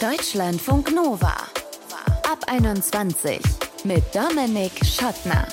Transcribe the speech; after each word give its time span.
Deutschlandfunk 0.00 0.94
Nova. 0.94 1.32
Ab 2.30 2.44
21 2.48 3.40
mit 3.84 4.04
Dominik 4.14 4.72
Schottner. 4.84 5.48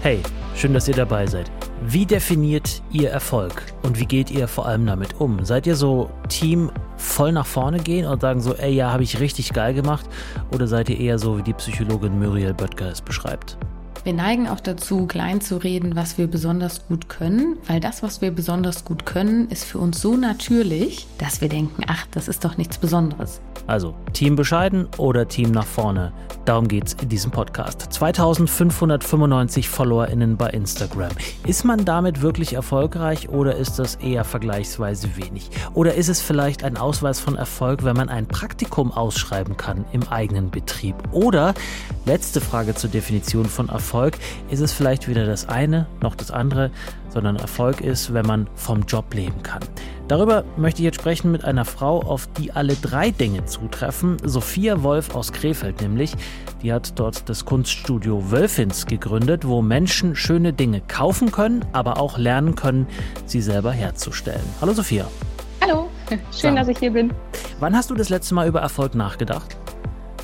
Hey, 0.00 0.20
schön, 0.56 0.74
dass 0.74 0.88
ihr 0.88 0.96
dabei 0.96 1.28
seid. 1.28 1.48
Wie 1.82 2.04
definiert 2.04 2.82
ihr 2.90 3.10
Erfolg 3.10 3.62
und 3.84 4.00
wie 4.00 4.04
geht 4.04 4.32
ihr 4.32 4.48
vor 4.48 4.66
allem 4.66 4.84
damit 4.84 5.20
um? 5.20 5.44
Seid 5.44 5.68
ihr 5.68 5.76
so 5.76 6.10
Team 6.28 6.72
voll 6.96 7.30
nach 7.30 7.46
vorne 7.46 7.78
gehen 7.78 8.04
und 8.04 8.20
sagen 8.20 8.40
so, 8.40 8.56
ey, 8.56 8.72
ja, 8.74 8.90
habe 8.90 9.04
ich 9.04 9.20
richtig 9.20 9.52
geil 9.52 9.74
gemacht? 9.74 10.06
Oder 10.52 10.66
seid 10.66 10.90
ihr 10.90 10.98
eher 10.98 11.20
so, 11.20 11.38
wie 11.38 11.42
die 11.42 11.54
Psychologin 11.54 12.18
Muriel 12.18 12.52
Böttger 12.52 12.90
es 12.90 13.00
beschreibt? 13.00 13.58
Wir 14.04 14.14
neigen 14.14 14.48
auch 14.48 14.58
dazu, 14.58 15.06
klein 15.06 15.40
zu 15.40 15.58
reden, 15.58 15.94
was 15.94 16.18
wir 16.18 16.26
besonders 16.26 16.88
gut 16.88 17.08
können, 17.08 17.56
weil 17.68 17.78
das, 17.78 18.02
was 18.02 18.20
wir 18.20 18.32
besonders 18.32 18.84
gut 18.84 19.06
können, 19.06 19.48
ist 19.48 19.62
für 19.62 19.78
uns 19.78 20.00
so 20.00 20.16
natürlich, 20.16 21.06
dass 21.18 21.40
wir 21.40 21.48
denken, 21.48 21.84
ach, 21.86 22.06
das 22.10 22.26
ist 22.26 22.44
doch 22.44 22.56
nichts 22.56 22.78
Besonderes. 22.78 23.40
Also 23.68 23.94
Team 24.12 24.34
bescheiden 24.34 24.88
oder 24.98 25.28
Team 25.28 25.52
nach 25.52 25.66
vorne. 25.66 26.12
Darum 26.44 26.66
geht 26.66 26.88
es 26.88 26.94
in 26.94 27.08
diesem 27.08 27.30
Podcast. 27.30 27.92
2595 27.92 29.68
FollowerInnen 29.68 30.36
bei 30.36 30.50
Instagram. 30.50 31.12
Ist 31.46 31.64
man 31.64 31.84
damit 31.84 32.20
wirklich 32.20 32.54
erfolgreich 32.54 33.28
oder 33.28 33.54
ist 33.54 33.78
das 33.78 33.94
eher 33.96 34.24
vergleichsweise 34.24 35.16
wenig? 35.16 35.50
Oder 35.72 35.94
ist 35.94 36.08
es 36.08 36.20
vielleicht 36.20 36.64
ein 36.64 36.76
Ausweis 36.76 37.20
von 37.20 37.36
Erfolg, 37.36 37.84
wenn 37.84 37.96
man 37.96 38.08
ein 38.08 38.26
Praktikum 38.26 38.90
ausschreiben 38.90 39.56
kann 39.56 39.84
im 39.92 40.02
eigenen 40.08 40.50
Betrieb? 40.50 40.96
Oder, 41.12 41.54
letzte 42.06 42.40
Frage 42.40 42.74
zur 42.74 42.90
Definition 42.90 43.46
von 43.46 43.68
Erfolg, 43.68 44.18
ist 44.50 44.60
es 44.60 44.72
vielleicht 44.72 45.06
weder 45.06 45.26
das 45.26 45.48
eine 45.48 45.86
noch 46.00 46.16
das 46.16 46.32
andere, 46.32 46.72
sondern 47.10 47.36
Erfolg 47.36 47.80
ist, 47.80 48.14
wenn 48.14 48.26
man 48.26 48.48
vom 48.56 48.82
Job 48.82 49.14
leben 49.14 49.44
kann. 49.44 49.62
Darüber 50.12 50.44
möchte 50.58 50.82
ich 50.82 50.84
jetzt 50.84 50.96
sprechen 50.96 51.32
mit 51.32 51.46
einer 51.46 51.64
Frau, 51.64 52.02
auf 52.02 52.26
die 52.36 52.52
alle 52.52 52.74
drei 52.74 53.10
Dinge 53.10 53.46
zutreffen. 53.46 54.18
Sophia 54.22 54.82
Wolf 54.82 55.14
aus 55.14 55.32
Krefeld 55.32 55.80
nämlich. 55.80 56.12
Die 56.62 56.70
hat 56.70 56.98
dort 57.00 57.30
das 57.30 57.46
Kunststudio 57.46 58.30
Wölfins 58.30 58.84
gegründet, 58.84 59.48
wo 59.48 59.62
Menschen 59.62 60.14
schöne 60.14 60.52
Dinge 60.52 60.82
kaufen 60.82 61.32
können, 61.32 61.64
aber 61.72 61.98
auch 61.98 62.18
lernen 62.18 62.56
können, 62.56 62.86
sie 63.24 63.40
selber 63.40 63.72
herzustellen. 63.72 64.44
Hallo 64.60 64.74
Sophia. 64.74 65.06
Hallo, 65.62 65.88
schön, 66.10 66.20
Sag. 66.30 66.56
dass 66.56 66.68
ich 66.68 66.76
hier 66.76 66.92
bin. 66.92 67.10
Wann 67.60 67.74
hast 67.74 67.88
du 67.88 67.94
das 67.94 68.10
letzte 68.10 68.34
Mal 68.34 68.46
über 68.46 68.60
Erfolg 68.60 68.94
nachgedacht? 68.94 69.56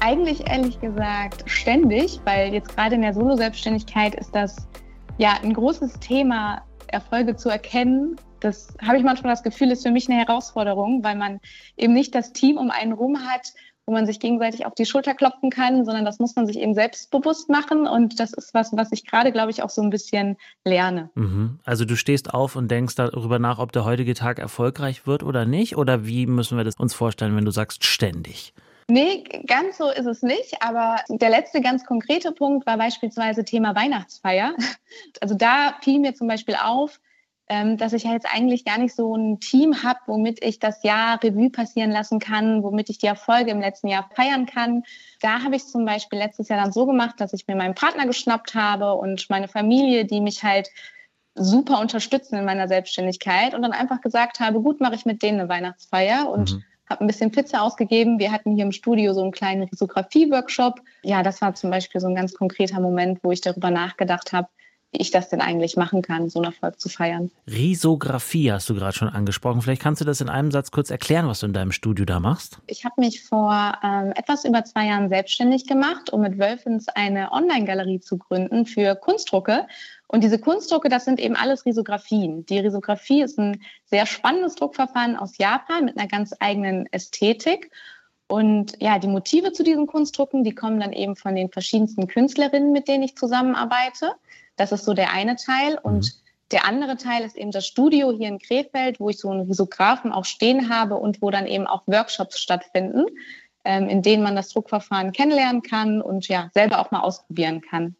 Eigentlich 0.00 0.46
ehrlich 0.50 0.78
gesagt 0.80 1.44
ständig, 1.46 2.20
weil 2.26 2.52
jetzt 2.52 2.76
gerade 2.76 2.96
in 2.96 3.00
der 3.00 3.14
Solo-Selbstständigkeit 3.14 4.16
ist 4.16 4.34
das 4.34 4.68
ja 5.16 5.38
ein 5.42 5.54
großes 5.54 5.94
Thema, 5.98 6.60
Erfolge 6.88 7.36
zu 7.36 7.48
erkennen 7.48 8.16
das 8.40 8.74
habe 8.80 8.98
ich 8.98 9.04
manchmal 9.04 9.32
das 9.32 9.42
Gefühl, 9.42 9.70
ist 9.70 9.82
für 9.82 9.90
mich 9.90 10.08
eine 10.08 10.18
Herausforderung, 10.18 11.02
weil 11.04 11.16
man 11.16 11.40
eben 11.76 11.92
nicht 11.92 12.14
das 12.14 12.32
Team 12.32 12.56
um 12.56 12.70
einen 12.70 12.92
rum 12.92 13.18
hat, 13.28 13.52
wo 13.88 13.92
man 13.94 14.04
sich 14.04 14.20
gegenseitig 14.20 14.66
auf 14.66 14.74
die 14.74 14.84
Schulter 14.84 15.14
klopfen 15.14 15.48
kann, 15.48 15.86
sondern 15.86 16.04
das 16.04 16.18
muss 16.18 16.36
man 16.36 16.46
sich 16.46 16.58
eben 16.58 16.74
selbstbewusst 16.74 17.48
machen. 17.48 17.86
Und 17.86 18.20
das 18.20 18.34
ist 18.34 18.52
was, 18.52 18.70
was 18.76 18.92
ich 18.92 19.06
gerade, 19.06 19.32
glaube 19.32 19.50
ich, 19.50 19.62
auch 19.62 19.70
so 19.70 19.80
ein 19.80 19.88
bisschen 19.88 20.36
lerne. 20.66 21.08
Mhm. 21.14 21.58
Also 21.64 21.86
du 21.86 21.96
stehst 21.96 22.34
auf 22.34 22.54
und 22.54 22.70
denkst 22.70 22.96
darüber 22.96 23.38
nach, 23.38 23.58
ob 23.58 23.72
der 23.72 23.86
heutige 23.86 24.12
Tag 24.12 24.38
erfolgreich 24.38 25.06
wird 25.06 25.22
oder 25.22 25.46
nicht? 25.46 25.78
Oder 25.78 26.06
wie 26.06 26.26
müssen 26.26 26.58
wir 26.58 26.64
das 26.64 26.74
uns 26.76 26.92
vorstellen, 26.92 27.34
wenn 27.34 27.46
du 27.46 27.50
sagst 27.50 27.82
ständig? 27.84 28.52
Nee, 28.88 29.24
ganz 29.46 29.78
so 29.78 29.90
ist 29.90 30.06
es 30.06 30.22
nicht. 30.22 30.60
Aber 30.60 30.96
der 31.08 31.30
letzte 31.30 31.62
ganz 31.62 31.86
konkrete 31.86 32.32
Punkt 32.32 32.66
war 32.66 32.76
beispielsweise 32.76 33.42
Thema 33.44 33.74
Weihnachtsfeier. 33.74 34.54
Also 35.20 35.34
da 35.34 35.74
fiel 35.82 35.98
mir 35.98 36.14
zum 36.14 36.28
Beispiel 36.28 36.56
auf, 36.62 37.00
dass 37.48 37.94
ich 37.94 38.04
ja 38.04 38.12
jetzt 38.12 38.26
eigentlich 38.30 38.66
gar 38.66 38.76
nicht 38.78 38.94
so 38.94 39.16
ein 39.16 39.40
Team 39.40 39.82
habe, 39.82 40.00
womit 40.06 40.44
ich 40.44 40.58
das 40.58 40.82
Jahr 40.82 41.22
Revue 41.22 41.48
passieren 41.48 41.90
lassen 41.90 42.18
kann, 42.18 42.62
womit 42.62 42.90
ich 42.90 42.98
die 42.98 43.06
Erfolge 43.06 43.50
im 43.50 43.60
letzten 43.60 43.88
Jahr 43.88 44.10
feiern 44.14 44.44
kann. 44.44 44.82
Da 45.22 45.42
habe 45.42 45.56
ich 45.56 45.66
zum 45.66 45.86
Beispiel 45.86 46.18
letztes 46.18 46.48
Jahr 46.48 46.60
dann 46.60 46.72
so 46.72 46.84
gemacht, 46.84 47.14
dass 47.18 47.32
ich 47.32 47.46
mir 47.46 47.56
meinen 47.56 47.74
Partner 47.74 48.06
geschnappt 48.06 48.54
habe 48.54 48.94
und 48.94 49.30
meine 49.30 49.48
Familie, 49.48 50.04
die 50.04 50.20
mich 50.20 50.44
halt 50.44 50.68
super 51.34 51.80
unterstützen 51.80 52.36
in 52.36 52.44
meiner 52.44 52.68
Selbstständigkeit 52.68 53.54
und 53.54 53.62
dann 53.62 53.72
einfach 53.72 54.02
gesagt 54.02 54.40
habe, 54.40 54.60
gut, 54.60 54.80
mache 54.80 54.96
ich 54.96 55.06
mit 55.06 55.22
denen 55.22 55.40
eine 55.40 55.48
Weihnachtsfeier 55.48 56.28
und 56.28 56.52
mhm. 56.52 56.64
habe 56.90 57.04
ein 57.04 57.06
bisschen 57.06 57.30
Pizza 57.30 57.62
ausgegeben. 57.62 58.18
Wir 58.18 58.30
hatten 58.30 58.56
hier 58.56 58.64
im 58.64 58.72
Studio 58.72 59.14
so 59.14 59.22
einen 59.22 59.32
kleinen 59.32 59.62
Risografie-Workshop. 59.62 60.82
Ja, 61.02 61.22
das 61.22 61.40
war 61.40 61.54
zum 61.54 61.70
Beispiel 61.70 62.00
so 62.00 62.08
ein 62.08 62.14
ganz 62.14 62.34
konkreter 62.34 62.80
Moment, 62.80 63.20
wo 63.22 63.30
ich 63.30 63.40
darüber 63.40 63.70
nachgedacht 63.70 64.32
habe, 64.34 64.48
ich 64.90 65.10
das 65.10 65.28
denn 65.28 65.40
eigentlich 65.40 65.76
machen 65.76 66.02
kann, 66.02 66.30
so 66.30 66.38
einen 66.38 66.52
Erfolg 66.52 66.80
zu 66.80 66.88
feiern. 66.88 67.30
Risographie 67.46 68.50
hast 68.50 68.70
du 68.70 68.74
gerade 68.74 68.96
schon 68.96 69.08
angesprochen. 69.08 69.60
Vielleicht 69.60 69.82
kannst 69.82 70.00
du 70.00 70.04
das 70.04 70.20
in 70.20 70.28
einem 70.28 70.50
Satz 70.50 70.70
kurz 70.70 70.90
erklären, 70.90 71.28
was 71.28 71.40
du 71.40 71.46
in 71.46 71.52
deinem 71.52 71.72
Studio 71.72 72.06
da 72.06 72.20
machst. 72.20 72.58
Ich 72.66 72.84
habe 72.84 72.94
mich 72.98 73.22
vor 73.22 73.74
ähm, 73.82 74.12
etwas 74.16 74.44
über 74.44 74.64
zwei 74.64 74.86
Jahren 74.86 75.10
selbstständig 75.10 75.66
gemacht, 75.66 76.10
um 76.10 76.22
mit 76.22 76.38
Wölfens 76.38 76.88
eine 76.88 77.32
Online-Galerie 77.32 78.00
zu 78.00 78.16
gründen 78.16 78.64
für 78.64 78.94
Kunstdrucke. 78.94 79.66
Und 80.06 80.24
diese 80.24 80.38
Kunstdrucke, 80.38 80.88
das 80.88 81.04
sind 81.04 81.20
eben 81.20 81.36
alles 81.36 81.66
Risographien. 81.66 82.46
Die 82.46 82.58
Risographie 82.58 83.20
ist 83.20 83.38
ein 83.38 83.60
sehr 83.84 84.06
spannendes 84.06 84.54
Druckverfahren 84.54 85.16
aus 85.16 85.36
Japan 85.36 85.84
mit 85.84 85.98
einer 85.98 86.08
ganz 86.08 86.34
eigenen 86.40 86.86
Ästhetik. 86.92 87.70
Und 88.26 88.80
ja, 88.80 88.98
die 88.98 89.08
Motive 89.08 89.52
zu 89.52 89.62
diesen 89.62 89.86
Kunstdrucken, 89.86 90.44
die 90.44 90.54
kommen 90.54 90.80
dann 90.80 90.92
eben 90.94 91.14
von 91.14 91.34
den 91.34 91.50
verschiedensten 91.50 92.06
Künstlerinnen, 92.06 92.72
mit 92.72 92.88
denen 92.88 93.02
ich 93.02 93.16
zusammenarbeite. 93.16 94.12
Das 94.58 94.72
ist 94.72 94.84
so 94.84 94.92
der 94.92 95.12
eine 95.12 95.36
Teil. 95.36 95.78
Und 95.82 96.04
mhm. 96.04 96.10
der 96.52 96.66
andere 96.66 96.96
Teil 96.96 97.24
ist 97.24 97.36
eben 97.36 97.50
das 97.50 97.66
Studio 97.66 98.12
hier 98.12 98.28
in 98.28 98.38
Krefeld, 98.38 99.00
wo 99.00 99.08
ich 99.08 99.18
so 99.18 99.30
einen 99.30 99.48
Risografen 99.48 100.12
auch 100.12 100.24
stehen 100.24 100.68
habe 100.68 100.96
und 100.96 101.22
wo 101.22 101.30
dann 101.30 101.46
eben 101.46 101.66
auch 101.66 101.86
Workshops 101.86 102.38
stattfinden, 102.38 103.06
ähm, 103.64 103.88
in 103.88 104.02
denen 104.02 104.22
man 104.22 104.36
das 104.36 104.50
Druckverfahren 104.50 105.12
kennenlernen 105.12 105.62
kann 105.62 106.02
und 106.02 106.28
ja, 106.28 106.50
selber 106.52 106.80
auch 106.80 106.90
mal 106.90 107.00
ausprobieren 107.00 107.62
kann. 107.62 107.96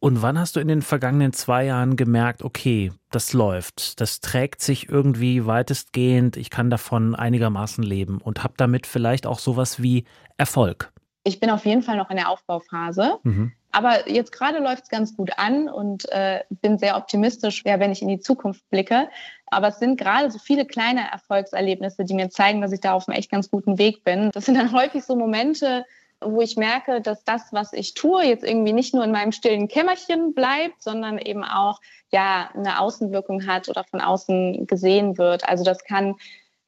Und 0.00 0.20
wann 0.20 0.38
hast 0.38 0.56
du 0.56 0.60
in 0.60 0.66
den 0.66 0.82
vergangenen 0.82 1.32
zwei 1.32 1.64
Jahren 1.64 1.96
gemerkt, 1.96 2.42
okay, 2.42 2.90
das 3.12 3.32
läuft, 3.32 4.00
das 4.00 4.20
trägt 4.20 4.60
sich 4.60 4.88
irgendwie 4.88 5.46
weitestgehend, 5.46 6.36
ich 6.36 6.50
kann 6.50 6.70
davon 6.70 7.14
einigermaßen 7.14 7.84
leben 7.84 8.20
und 8.20 8.42
habe 8.42 8.54
damit 8.56 8.88
vielleicht 8.88 9.26
auch 9.26 9.38
sowas 9.38 9.80
wie 9.80 10.04
Erfolg? 10.38 10.92
Ich 11.22 11.38
bin 11.38 11.50
auf 11.50 11.64
jeden 11.64 11.82
Fall 11.82 11.96
noch 11.96 12.10
in 12.10 12.16
der 12.16 12.30
Aufbauphase. 12.30 13.18
Mhm. 13.22 13.52
Aber 13.72 14.08
jetzt 14.08 14.32
gerade 14.32 14.58
läuft 14.58 14.84
es 14.84 14.88
ganz 14.90 15.16
gut 15.16 15.30
an 15.38 15.68
und 15.68 16.10
äh, 16.12 16.40
bin 16.50 16.78
sehr 16.78 16.96
optimistisch, 16.96 17.62
ja, 17.64 17.80
wenn 17.80 17.90
ich 17.90 18.02
in 18.02 18.08
die 18.08 18.20
Zukunft 18.20 18.68
blicke. 18.70 19.08
Aber 19.46 19.68
es 19.68 19.78
sind 19.78 19.98
gerade 19.98 20.30
so 20.30 20.38
viele 20.38 20.66
kleine 20.66 21.10
Erfolgserlebnisse, 21.10 22.04
die 22.04 22.14
mir 22.14 22.30
zeigen, 22.30 22.60
dass 22.60 22.72
ich 22.72 22.80
da 22.80 22.92
auf 22.92 23.08
einem 23.08 23.18
echt 23.18 23.30
ganz 23.30 23.50
guten 23.50 23.78
Weg 23.78 24.04
bin. 24.04 24.30
Das 24.32 24.44
sind 24.44 24.56
dann 24.56 24.72
häufig 24.72 25.04
so 25.04 25.16
Momente, 25.16 25.84
wo 26.20 26.40
ich 26.42 26.56
merke, 26.56 27.00
dass 27.00 27.24
das, 27.24 27.52
was 27.52 27.72
ich 27.72 27.94
tue, 27.94 28.24
jetzt 28.24 28.44
irgendwie 28.44 28.72
nicht 28.72 28.94
nur 28.94 29.04
in 29.04 29.10
meinem 29.10 29.32
stillen 29.32 29.68
Kämmerchen 29.68 30.34
bleibt, 30.34 30.82
sondern 30.82 31.18
eben 31.18 31.42
auch 31.42 31.80
ja 32.12 32.50
eine 32.54 32.78
Außenwirkung 32.78 33.46
hat 33.46 33.68
oder 33.68 33.84
von 33.84 34.00
außen 34.00 34.66
gesehen 34.66 35.18
wird. 35.18 35.48
Also 35.48 35.64
das 35.64 35.84
kann 35.84 36.16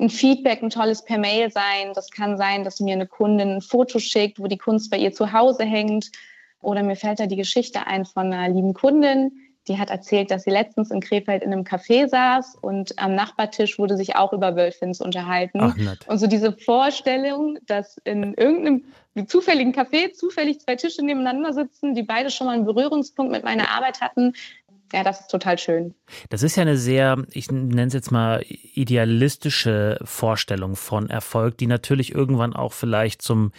ein 0.01 0.11
Feedback, 0.11 0.63
ein 0.63 0.71
tolles 0.71 1.05
per 1.05 1.19
Mail 1.19 1.51
sein. 1.51 1.93
Das 1.95 2.11
kann 2.11 2.37
sein, 2.37 2.65
dass 2.65 2.81
mir 2.81 2.95
eine 2.95 3.07
Kundin 3.07 3.57
ein 3.57 3.61
Foto 3.61 3.99
schickt, 3.99 4.41
wo 4.41 4.47
die 4.47 4.59
Kunst 4.59 4.91
bei 4.91 4.97
ihr 4.97 5.13
zu 5.13 5.33
Hause 5.33 5.65
hängt. 5.65 6.11
Oder 6.65 6.83
mir 6.83 6.97
fällt 6.97 7.21
da 7.21 7.27
die 7.27 7.37
Geschichte 7.37 7.87
ein 7.87 8.05
von 8.05 8.33
einer 8.33 8.53
lieben 8.53 8.75
Kundin, 8.75 9.33
die 9.69 9.79
hat 9.79 9.91
erzählt, 9.91 10.31
dass 10.31 10.45
sie 10.45 10.51
letztens 10.51 10.91
in 10.91 11.01
Krefeld 11.01 11.43
in 11.43 11.53
einem 11.53 11.63
Café 11.63 12.07
saß 12.07 12.57
und 12.61 12.99
am 12.99 13.15
Nachbartisch 13.15 13.79
wurde 13.79 13.97
sich 13.97 14.15
auch 14.15 14.33
über 14.33 14.57
Wölfins 14.57 15.01
unterhalten. 15.01 15.59
Ach, 15.61 15.75
und 16.07 16.19
so 16.19 16.27
diese 16.27 16.53
Vorstellung, 16.53 17.59
dass 17.67 17.97
in 18.05 18.35
irgendeinem 18.35 18.85
zufälligen 19.27 19.73
Café 19.73 20.13
zufällig 20.13 20.61
zwei 20.61 20.77
Tische 20.77 21.03
nebeneinander 21.03 21.55
sitzen, 21.55 21.95
die 21.95 22.03
beide 22.03 22.31
schon 22.31 22.47
mal 22.47 22.55
einen 22.55 22.67
Berührungspunkt 22.67 23.33
mit 23.33 23.43
meiner 23.43 23.71
Arbeit 23.71 24.03
hatten, 24.03 24.35
ja, 24.93 25.03
das 25.03 25.23
ist 25.23 25.31
total 25.31 25.59
schön. 25.59 25.95
Das 26.29 26.43
ist 26.45 26.57
ja 26.57 26.63
eine 26.63 26.77
sehr, 26.77 27.25
ich 27.33 27.51
nenne 27.51 27.87
es 27.87 27.95
jetzt 27.95 28.13
mal 28.13 28.45
idealistische 28.47 29.99
Vorstellung 30.05 30.77
von 30.77 31.11
Erfolg, 31.11 31.59
die 31.59 31.67
natürlich 31.67 32.15
irgendwann 32.15 32.55
auch 32.55 32.73
vielleicht 32.73 33.21
zum 33.23 33.51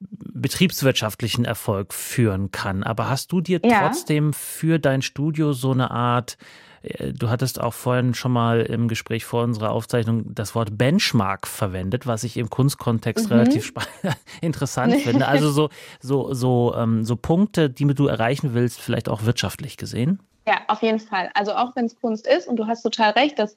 betriebswirtschaftlichen 0.00 1.44
Erfolg 1.44 1.92
führen 1.92 2.50
kann. 2.50 2.82
Aber 2.82 3.08
hast 3.08 3.32
du 3.32 3.40
dir 3.40 3.60
ja. 3.64 3.80
trotzdem 3.80 4.32
für 4.32 4.78
dein 4.78 5.02
Studio 5.02 5.52
so 5.52 5.72
eine 5.72 5.90
Art 5.90 6.36
äh, 6.82 7.12
Du 7.12 7.28
hattest 7.28 7.60
auch 7.60 7.74
vorhin 7.74 8.14
schon 8.14 8.32
mal 8.32 8.60
im 8.60 8.88
Gespräch 8.88 9.24
vor 9.24 9.42
unserer 9.42 9.72
Aufzeichnung 9.72 10.34
das 10.34 10.54
Wort 10.54 10.78
Benchmark 10.78 11.46
verwendet, 11.46 12.06
was 12.06 12.24
ich 12.24 12.36
im 12.36 12.50
Kunstkontext 12.50 13.26
mhm. 13.26 13.32
relativ 13.32 13.72
interessant 14.40 14.94
finde. 14.96 15.26
Also 15.26 15.50
so, 15.50 15.70
so, 16.00 16.32
so, 16.34 16.74
ähm, 16.76 17.04
so 17.04 17.16
Punkte, 17.16 17.70
die 17.70 17.86
du 17.86 18.06
erreichen 18.06 18.54
willst, 18.54 18.80
vielleicht 18.80 19.08
auch 19.08 19.24
wirtschaftlich 19.24 19.76
gesehen? 19.76 20.20
Ja, 20.46 20.60
auf 20.68 20.82
jeden 20.82 21.00
Fall. 21.00 21.30
Also 21.34 21.52
auch 21.52 21.76
wenn 21.76 21.86
es 21.86 22.00
Kunst 22.00 22.26
ist 22.26 22.48
und 22.48 22.56
du 22.56 22.66
hast 22.66 22.82
total 22.82 23.10
recht, 23.10 23.38
das 23.38 23.54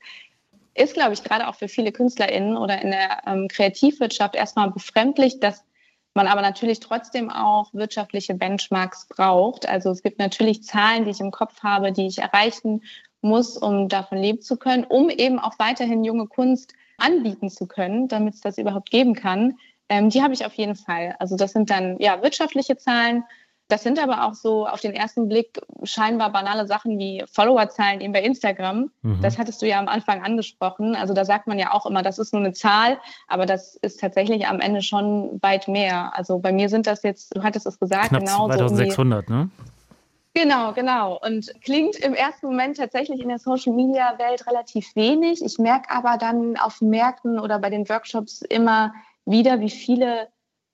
ist, 0.73 0.93
glaube 0.93 1.13
ich, 1.13 1.23
gerade 1.23 1.47
auch 1.47 1.55
für 1.55 1.67
viele 1.67 1.91
KünstlerInnen 1.91 2.57
oder 2.57 2.81
in 2.81 2.91
der 2.91 3.21
ähm, 3.25 3.47
Kreativwirtschaft 3.47 4.35
erstmal 4.35 4.71
befremdlich, 4.71 5.39
dass 5.39 5.63
man 6.13 6.27
aber 6.27 6.41
natürlich 6.41 6.79
trotzdem 6.79 7.29
auch 7.29 7.73
wirtschaftliche 7.73 8.33
Benchmarks 8.33 9.07
braucht. 9.07 9.67
Also 9.67 9.91
es 9.91 10.03
gibt 10.03 10.19
natürlich 10.19 10.63
Zahlen, 10.63 11.05
die 11.05 11.11
ich 11.11 11.19
im 11.19 11.31
Kopf 11.31 11.63
habe, 11.63 11.91
die 11.91 12.07
ich 12.07 12.19
erreichen 12.19 12.83
muss, 13.21 13.57
um 13.57 13.87
davon 13.87 14.17
leben 14.17 14.41
zu 14.41 14.57
können, 14.57 14.83
um 14.83 15.09
eben 15.09 15.39
auch 15.39 15.57
weiterhin 15.59 16.03
junge 16.03 16.27
Kunst 16.27 16.73
anbieten 16.97 17.49
zu 17.49 17.67
können, 17.67 18.07
damit 18.07 18.35
es 18.35 18.41
das 18.41 18.57
überhaupt 18.57 18.91
geben 18.91 19.13
kann, 19.15 19.57
ähm, 19.89 20.09
die 20.09 20.23
habe 20.23 20.33
ich 20.33 20.45
auf 20.45 20.53
jeden 20.53 20.75
Fall. 20.75 21.15
Also 21.19 21.35
das 21.35 21.51
sind 21.51 21.69
dann 21.69 21.97
ja 21.99 22.21
wirtschaftliche 22.21 22.77
Zahlen, 22.77 23.23
das 23.71 23.83
sind 23.83 23.99
aber 23.99 24.25
auch 24.25 24.33
so 24.33 24.67
auf 24.67 24.81
den 24.81 24.93
ersten 24.93 25.29
Blick 25.29 25.61
scheinbar 25.83 26.31
banale 26.31 26.67
Sachen 26.67 26.99
wie 26.99 27.23
Followerzahlen 27.31 28.01
eben 28.01 28.11
bei 28.11 28.21
Instagram. 28.21 28.91
Mhm. 29.01 29.21
Das 29.21 29.37
hattest 29.37 29.61
du 29.61 29.67
ja 29.67 29.79
am 29.79 29.87
Anfang 29.87 30.21
angesprochen. 30.21 30.95
Also 30.95 31.13
da 31.13 31.23
sagt 31.23 31.47
man 31.47 31.57
ja 31.57 31.71
auch 31.71 31.85
immer, 31.85 32.03
das 32.03 32.19
ist 32.19 32.33
nur 32.33 32.41
eine 32.41 32.51
Zahl, 32.51 32.99
aber 33.27 33.45
das 33.45 33.77
ist 33.77 34.01
tatsächlich 34.01 34.45
am 34.47 34.59
Ende 34.59 34.81
schon 34.81 35.41
weit 35.41 35.69
mehr. 35.69 36.11
Also 36.17 36.39
bei 36.39 36.51
mir 36.51 36.67
sind 36.67 36.85
das 36.85 37.03
jetzt, 37.03 37.35
du 37.35 37.43
hattest 37.43 37.65
es 37.65 37.79
gesagt, 37.79 38.09
Knapp 38.09 38.21
genau 38.21 38.47
2600, 38.47 39.27
so 39.27 39.33
ne? 39.33 39.49
Genau, 40.33 40.73
genau. 40.73 41.19
Und 41.25 41.53
klingt 41.61 41.97
im 41.97 42.13
ersten 42.13 42.47
Moment 42.47 42.77
tatsächlich 42.77 43.21
in 43.21 43.29
der 43.29 43.39
Social-Media-Welt 43.39 44.47
relativ 44.47 44.95
wenig. 44.95 45.43
Ich 45.43 45.59
merke 45.59 45.89
aber 45.89 46.17
dann 46.17 46.57
auf 46.57 46.81
Märkten 46.81 47.39
oder 47.39 47.59
bei 47.59 47.69
den 47.69 47.87
Workshops 47.87 48.41
immer 48.41 48.93
wieder, 49.25 49.59
wie 49.59 49.69
viele 49.69 50.27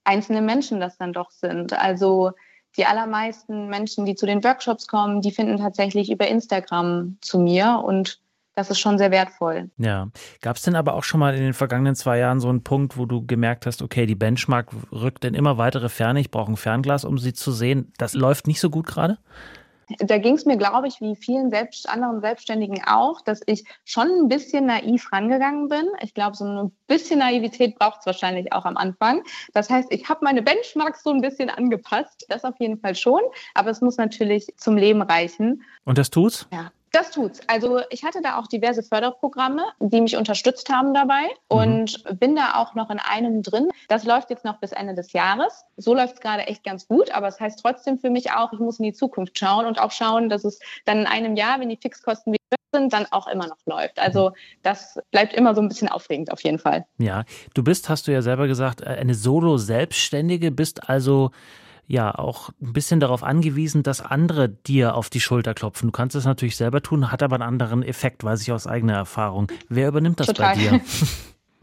einzelne 0.04 0.42
Menschen 0.42 0.80
das 0.80 0.96
dann 0.96 1.12
doch 1.12 1.30
sind. 1.30 1.72
Also 1.72 2.32
die 2.76 2.86
allermeisten 2.86 3.68
Menschen, 3.68 4.04
die 4.04 4.14
zu 4.14 4.26
den 4.26 4.44
Workshops 4.44 4.86
kommen, 4.86 5.20
die 5.20 5.32
finden 5.32 5.58
tatsächlich 5.58 6.10
über 6.10 6.28
Instagram 6.28 7.18
zu 7.20 7.38
mir 7.38 7.82
und 7.84 8.20
das 8.58 8.70
ist 8.70 8.80
schon 8.80 8.98
sehr 8.98 9.12
wertvoll. 9.12 9.70
Ja. 9.78 10.08
Gab 10.40 10.56
es 10.56 10.62
denn 10.62 10.74
aber 10.74 10.94
auch 10.94 11.04
schon 11.04 11.20
mal 11.20 11.32
in 11.34 11.42
den 11.42 11.52
vergangenen 11.52 11.94
zwei 11.94 12.18
Jahren 12.18 12.40
so 12.40 12.48
einen 12.48 12.64
Punkt, 12.64 12.98
wo 12.98 13.06
du 13.06 13.24
gemerkt 13.24 13.66
hast, 13.66 13.82
okay, 13.82 14.04
die 14.04 14.16
Benchmark 14.16 14.70
rückt 14.90 15.24
in 15.24 15.34
immer 15.34 15.58
weitere 15.58 15.88
Ferne, 15.88 16.18
ich 16.18 16.32
brauche 16.32 16.50
ein 16.50 16.56
Fernglas, 16.56 17.04
um 17.04 17.18
sie 17.18 17.32
zu 17.32 17.52
sehen. 17.52 17.92
Das 17.98 18.14
läuft 18.14 18.48
nicht 18.48 18.58
so 18.58 18.68
gut 18.68 18.86
gerade? 18.86 19.18
Da 19.98 20.18
ging 20.18 20.34
es 20.34 20.44
mir, 20.44 20.56
glaube 20.56 20.88
ich, 20.88 21.00
wie 21.00 21.16
vielen 21.16 21.50
selbst, 21.50 21.88
anderen 21.88 22.20
Selbstständigen 22.20 22.82
auch, 22.86 23.20
dass 23.22 23.40
ich 23.46 23.64
schon 23.84 24.08
ein 24.08 24.28
bisschen 24.28 24.66
naiv 24.66 25.12
rangegangen 25.12 25.68
bin. 25.68 25.86
Ich 26.02 26.14
glaube, 26.14 26.36
so 26.36 26.44
ein 26.44 26.72
bisschen 26.86 27.20
Naivität 27.20 27.78
braucht 27.78 28.00
es 28.00 28.06
wahrscheinlich 28.06 28.52
auch 28.52 28.64
am 28.64 28.76
Anfang. 28.76 29.22
Das 29.54 29.70
heißt, 29.70 29.88
ich 29.90 30.08
habe 30.08 30.20
meine 30.22 30.42
Benchmarks 30.42 31.02
so 31.02 31.10
ein 31.10 31.20
bisschen 31.20 31.50
angepasst. 31.50 32.26
Das 32.28 32.44
auf 32.44 32.54
jeden 32.58 32.78
Fall 32.78 32.94
schon. 32.94 33.20
Aber 33.54 33.70
es 33.70 33.80
muss 33.80 33.96
natürlich 33.96 34.46
zum 34.56 34.76
Leben 34.76 35.02
reichen. 35.02 35.62
Und 35.84 35.98
das 35.98 36.10
tut's? 36.10 36.46
Ja. 36.52 36.70
Das 36.92 37.10
tut's. 37.10 37.40
Also 37.46 37.80
ich 37.90 38.04
hatte 38.04 38.20
da 38.22 38.38
auch 38.38 38.46
diverse 38.46 38.82
Förderprogramme, 38.82 39.64
die 39.80 40.00
mich 40.00 40.16
unterstützt 40.16 40.68
haben 40.68 40.92
dabei 40.92 41.22
mhm. 41.22 41.58
und 41.58 42.20
bin 42.20 42.36
da 42.36 42.56
auch 42.56 42.74
noch 42.74 42.90
in 42.90 42.98
einem 42.98 43.42
drin. 43.42 43.68
Das 43.88 44.04
läuft 44.04 44.30
jetzt 44.30 44.44
noch 44.44 44.60
bis 44.60 44.72
Ende 44.72 44.94
des 44.94 45.12
Jahres. 45.12 45.64
So 45.76 45.94
läuft 45.94 46.14
es 46.14 46.20
gerade 46.20 46.42
echt 46.46 46.64
ganz 46.64 46.86
gut, 46.86 47.10
aber 47.10 47.28
es 47.28 47.38
das 47.38 47.44
heißt 47.44 47.60
trotzdem 47.62 47.98
für 47.98 48.10
mich 48.10 48.32
auch, 48.32 48.52
ich 48.52 48.58
muss 48.58 48.78
in 48.78 48.84
die 48.84 48.92
Zukunft 48.92 49.38
schauen 49.38 49.66
und 49.66 49.80
auch 49.80 49.92
schauen, 49.92 50.28
dass 50.28 50.44
es 50.44 50.58
dann 50.84 50.98
in 50.98 51.06
einem 51.06 51.36
Jahr, 51.36 51.60
wenn 51.60 51.68
die 51.68 51.78
Fixkosten 51.80 52.32
wieder 52.32 52.56
sind, 52.72 52.92
dann 52.92 53.06
auch 53.10 53.28
immer 53.28 53.46
noch 53.46 53.58
läuft. 53.66 53.98
Also 53.98 54.32
das 54.62 54.98
bleibt 55.10 55.34
immer 55.34 55.54
so 55.54 55.60
ein 55.60 55.68
bisschen 55.68 55.88
aufregend 55.88 56.32
auf 56.32 56.42
jeden 56.42 56.58
Fall. 56.58 56.84
Ja, 56.98 57.24
du 57.54 57.62
bist, 57.62 57.88
hast 57.88 58.08
du 58.08 58.12
ja 58.12 58.22
selber 58.22 58.48
gesagt, 58.48 58.84
eine 58.84 59.14
Solo-Selbstständige, 59.14 60.50
bist 60.50 60.88
also 60.88 61.30
ja 61.88 62.14
auch 62.14 62.50
ein 62.60 62.72
bisschen 62.72 63.00
darauf 63.00 63.24
angewiesen, 63.24 63.82
dass 63.82 64.00
andere 64.00 64.48
dir 64.48 64.94
auf 64.94 65.10
die 65.10 65.20
Schulter 65.20 65.54
klopfen. 65.54 65.88
Du 65.88 65.92
kannst 65.92 66.14
es 66.14 66.24
natürlich 66.24 66.56
selber 66.56 66.82
tun, 66.82 67.10
hat 67.10 67.22
aber 67.22 67.36
einen 67.36 67.42
anderen 67.42 67.82
Effekt, 67.82 68.22
weiß 68.22 68.42
ich 68.42 68.52
aus 68.52 68.66
eigener 68.66 68.94
Erfahrung. 68.94 69.50
Wer 69.68 69.88
übernimmt 69.88 70.20
das 70.20 70.28
Total. 70.28 70.54
bei 70.54 70.60
dir? 70.60 70.80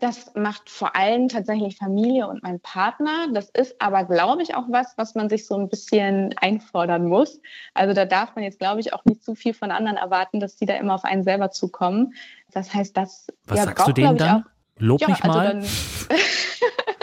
Das 0.02 0.36
macht 0.36 0.70
vor 0.70 0.94
allem 0.96 1.30
tatsächlich 1.30 1.78
Familie 1.78 2.28
und 2.28 2.44
mein 2.44 2.60
Partner. 2.60 3.28
Das 3.34 3.50
ist 3.50 3.82
aber, 3.82 4.04
glaube 4.04 4.44
ich, 4.44 4.54
auch 4.54 4.66
was, 4.68 4.94
was 4.98 5.16
man 5.16 5.30
sich 5.30 5.48
so 5.48 5.56
ein 5.56 5.70
bisschen 5.70 6.36
einfordern 6.38 7.08
muss. 7.08 7.40
Also 7.74 7.94
da 7.94 8.04
darf 8.04 8.36
man 8.36 8.44
jetzt, 8.44 8.60
glaube 8.60 8.82
ich, 8.82 8.94
auch 8.94 9.06
nicht 9.06 9.24
zu 9.24 9.36
viel 9.36 9.54
von 9.54 9.72
anderen 9.72 9.96
erwarten, 9.96 10.42
dass 10.42 10.58
die 10.58 10.66
da 10.66 10.76
immer 10.76 10.96
auf 10.96 11.06
einen 11.06 11.24
selber 11.24 11.50
zukommen. 11.50 12.14
Das 12.52 12.74
heißt, 12.74 12.96
das 12.98 13.28
was 13.46 13.58
ja, 13.58 13.64
sagst 13.64 13.78
braucht, 13.78 13.98
du 13.98 14.02
denen 14.02 14.18
dann? 14.18 14.44
Auch, 14.44 14.50
Lob 14.78 15.00
ja, 15.00 15.08
mich 15.08 15.24
also 15.24 15.38
mal. 15.38 15.48
Dann, 15.48 15.64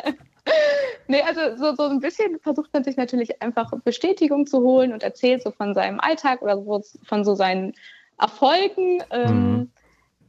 Nee, 1.13 1.21
also 1.21 1.59
so, 1.59 1.75
so 1.75 1.83
ein 1.91 2.01
bisschen 2.01 2.41
versucht 2.41 2.73
man 2.73 2.85
sich 2.85 2.97
natürlich 2.97 3.43
einfach 3.43 3.71
Bestätigung 3.85 4.47
zu 4.47 4.63
holen 4.63 4.95
und 4.95 5.03
erzählt 5.03 5.43
so 5.43 5.51
von 5.51 5.75
seinem 5.75 6.01
Alltag 6.01 6.41
oder 6.41 6.57
so, 6.57 6.83
von 7.05 7.23
so 7.23 7.35
seinen 7.35 7.75
Erfolgen. 8.19 9.05
Ähm, 9.11 9.51
mhm. 9.51 9.71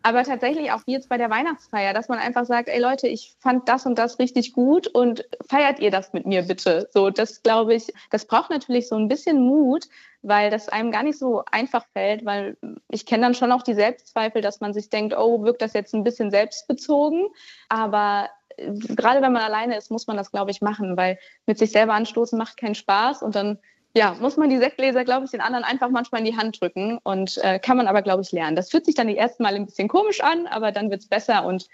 Aber 0.01 0.24
tatsächlich 0.24 0.74
auch 0.74 0.81
jetzt 0.85 1.07
bei 1.07 1.18
der 1.18 1.30
Weihnachtsfeier, 1.30 1.94
dass 1.94 2.09
man 2.09 2.19
einfach 2.19 2.44
sagt, 2.44 2.68
ey 2.68 2.81
Leute, 2.81 3.07
ich 3.07 3.33
fand 3.39 3.69
das 3.69 3.85
und 3.85 3.97
das 3.97 4.19
richtig 4.19 4.51
gut 4.51 4.88
und 4.88 5.24
feiert 5.50 5.80
ihr 5.80 5.89
das 5.89 6.12
mit 6.12 6.25
mir 6.25 6.41
bitte? 6.41 6.89
So, 6.91 7.09
das 7.09 7.44
glaube 7.44 7.75
ich, 7.75 7.88
das 8.09 8.25
braucht 8.25 8.50
natürlich 8.50 8.89
so 8.89 8.97
ein 8.97 9.07
bisschen 9.07 9.39
Mut, 9.39 9.88
weil 10.21 10.50
das 10.50 10.68
einem 10.68 10.91
gar 10.91 11.03
nicht 11.03 11.18
so 11.18 11.44
einfach 11.50 11.85
fällt, 11.94 12.25
weil 12.25 12.57
ich 12.89 13.06
kenne 13.06 13.24
dann 13.24 13.35
schon 13.35 13.53
auch 13.53 13.63
die 13.63 13.74
Selbstzweifel, 13.74 14.41
dass 14.41 14.59
man 14.59 14.74
sich 14.74 14.89
denkt, 14.89 15.15
oh, 15.18 15.44
wirkt 15.44 15.62
das 15.62 15.71
jetzt 15.71 15.94
ein 15.94 16.03
bisschen 16.03 16.30
selbstbezogen? 16.30 17.30
Aber 17.69 18.27
gerade 18.58 19.22
wenn 19.22 19.32
man 19.34 19.42
alleine 19.42 19.78
ist, 19.78 19.92
muss 19.92 20.08
man 20.08 20.18
das, 20.18 20.32
glaube 20.32 20.52
ich, 20.52 20.62
machen, 20.62 20.98
weil 20.98 21.18
mit 21.46 21.58
sich 21.58 21.72
selber 21.72 21.94
anstoßen 21.94 22.38
macht 22.38 22.58
keinen 22.58 22.76
Spaß 22.76 23.22
und 23.24 23.36
dann 23.36 23.60
ja, 23.96 24.16
muss 24.20 24.38
man 24.38 24.50
die 24.50 24.58
Sektgläser, 24.58 25.06
glaube 25.06 25.26
ich, 25.26 25.32
den 25.32 25.42
anderen 25.42 25.64
einfach 25.64 25.90
manchmal 25.90 26.22
in 26.22 26.26
die 26.26 26.36
Hand 26.38 26.60
drücken 26.60 27.00
und 27.04 27.38
äh, 27.44 27.60
kann 27.60 27.78
man 27.78 27.88
aber, 27.88 28.02
glaube 28.02 28.24
ich, 28.24 28.32
lernen. 28.32 28.56
Das 28.56 28.72
fühlt 28.72 28.86
sich 28.86 28.96
dann 28.96 29.08
die 29.08 29.18
ersten 29.18 29.44
Mal 29.44 29.54
ein 29.54 29.66
bisschen 29.68 29.88
komisch 29.88 30.22
an, 30.22 30.48
aber 30.48 30.72
dann 30.72 30.90
wird 30.90 31.02
es 31.02 31.08
besser 31.08 31.46
und 31.46 31.68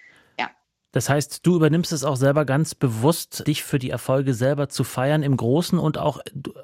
das 0.91 1.07
heißt, 1.07 1.45
du 1.45 1.56
übernimmst 1.56 1.91
es 1.91 2.03
auch 2.03 2.15
selber 2.15 2.45
ganz 2.45 2.74
bewusst, 2.74 3.45
dich 3.45 3.63
für 3.63 3.77
die 3.77 3.91
Erfolge 3.91 4.33
selber 4.33 4.69
zu 4.69 4.83
feiern, 4.83 5.21
im 5.21 5.38
Großen 5.38 5.77
und 5.77 6.00
auch 6.00 6.19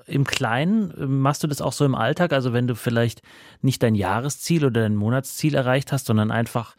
im 0.07 0.23
Kleinen. 0.23 1.21
Machst 1.21 1.43
du 1.43 1.47
das 1.47 1.61
auch 1.61 1.73
so 1.73 1.85
im 1.85 1.93
Alltag? 1.93 2.33
Also 2.33 2.51
wenn 2.51 2.65
du 2.65 2.75
vielleicht 2.75 3.21
nicht 3.61 3.83
dein 3.83 3.93
Jahresziel 3.93 4.65
oder 4.65 4.81
dein 4.81 4.95
Monatsziel 4.95 5.53
erreicht 5.53 5.91
hast, 5.91 6.07
sondern 6.07 6.31
einfach, 6.31 6.75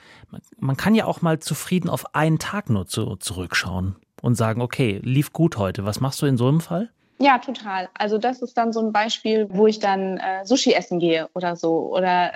man 0.59 0.77
kann 0.77 0.97
ja 0.97 1.05
auch 1.05 1.23
mal 1.23 1.39
zufrieden 1.39 1.89
auf 1.89 2.17
einen 2.17 2.41
Tag 2.41 2.69
nur 2.69 2.87
zu, 2.87 3.15
zurückschauen 3.15 3.95
und 4.23 4.35
sagen, 4.35 4.61
okay, 4.61 5.01
lief 5.05 5.33
gut 5.33 5.57
heute. 5.57 5.85
Was 5.85 6.01
machst 6.01 6.21
du 6.23 6.27
in 6.27 6.37
so 6.37 6.49
einem 6.49 6.61
Fall? 6.61 6.91
Ja, 7.19 7.39
total. 7.39 7.89
Also 7.95 8.19
das 8.19 8.43
ist 8.43 8.59
dann 8.59 8.73
so 8.73 8.81
ein 8.81 8.93
Beispiel, 8.93 9.47
wo 9.51 9.69
ich 9.69 9.79
dann 9.79 10.19
äh, 10.19 10.45
Sushi 10.45 10.73
essen 10.73 10.99
gehe 10.99 11.29
oder 11.33 11.55
so 11.55 11.95
oder 11.95 12.33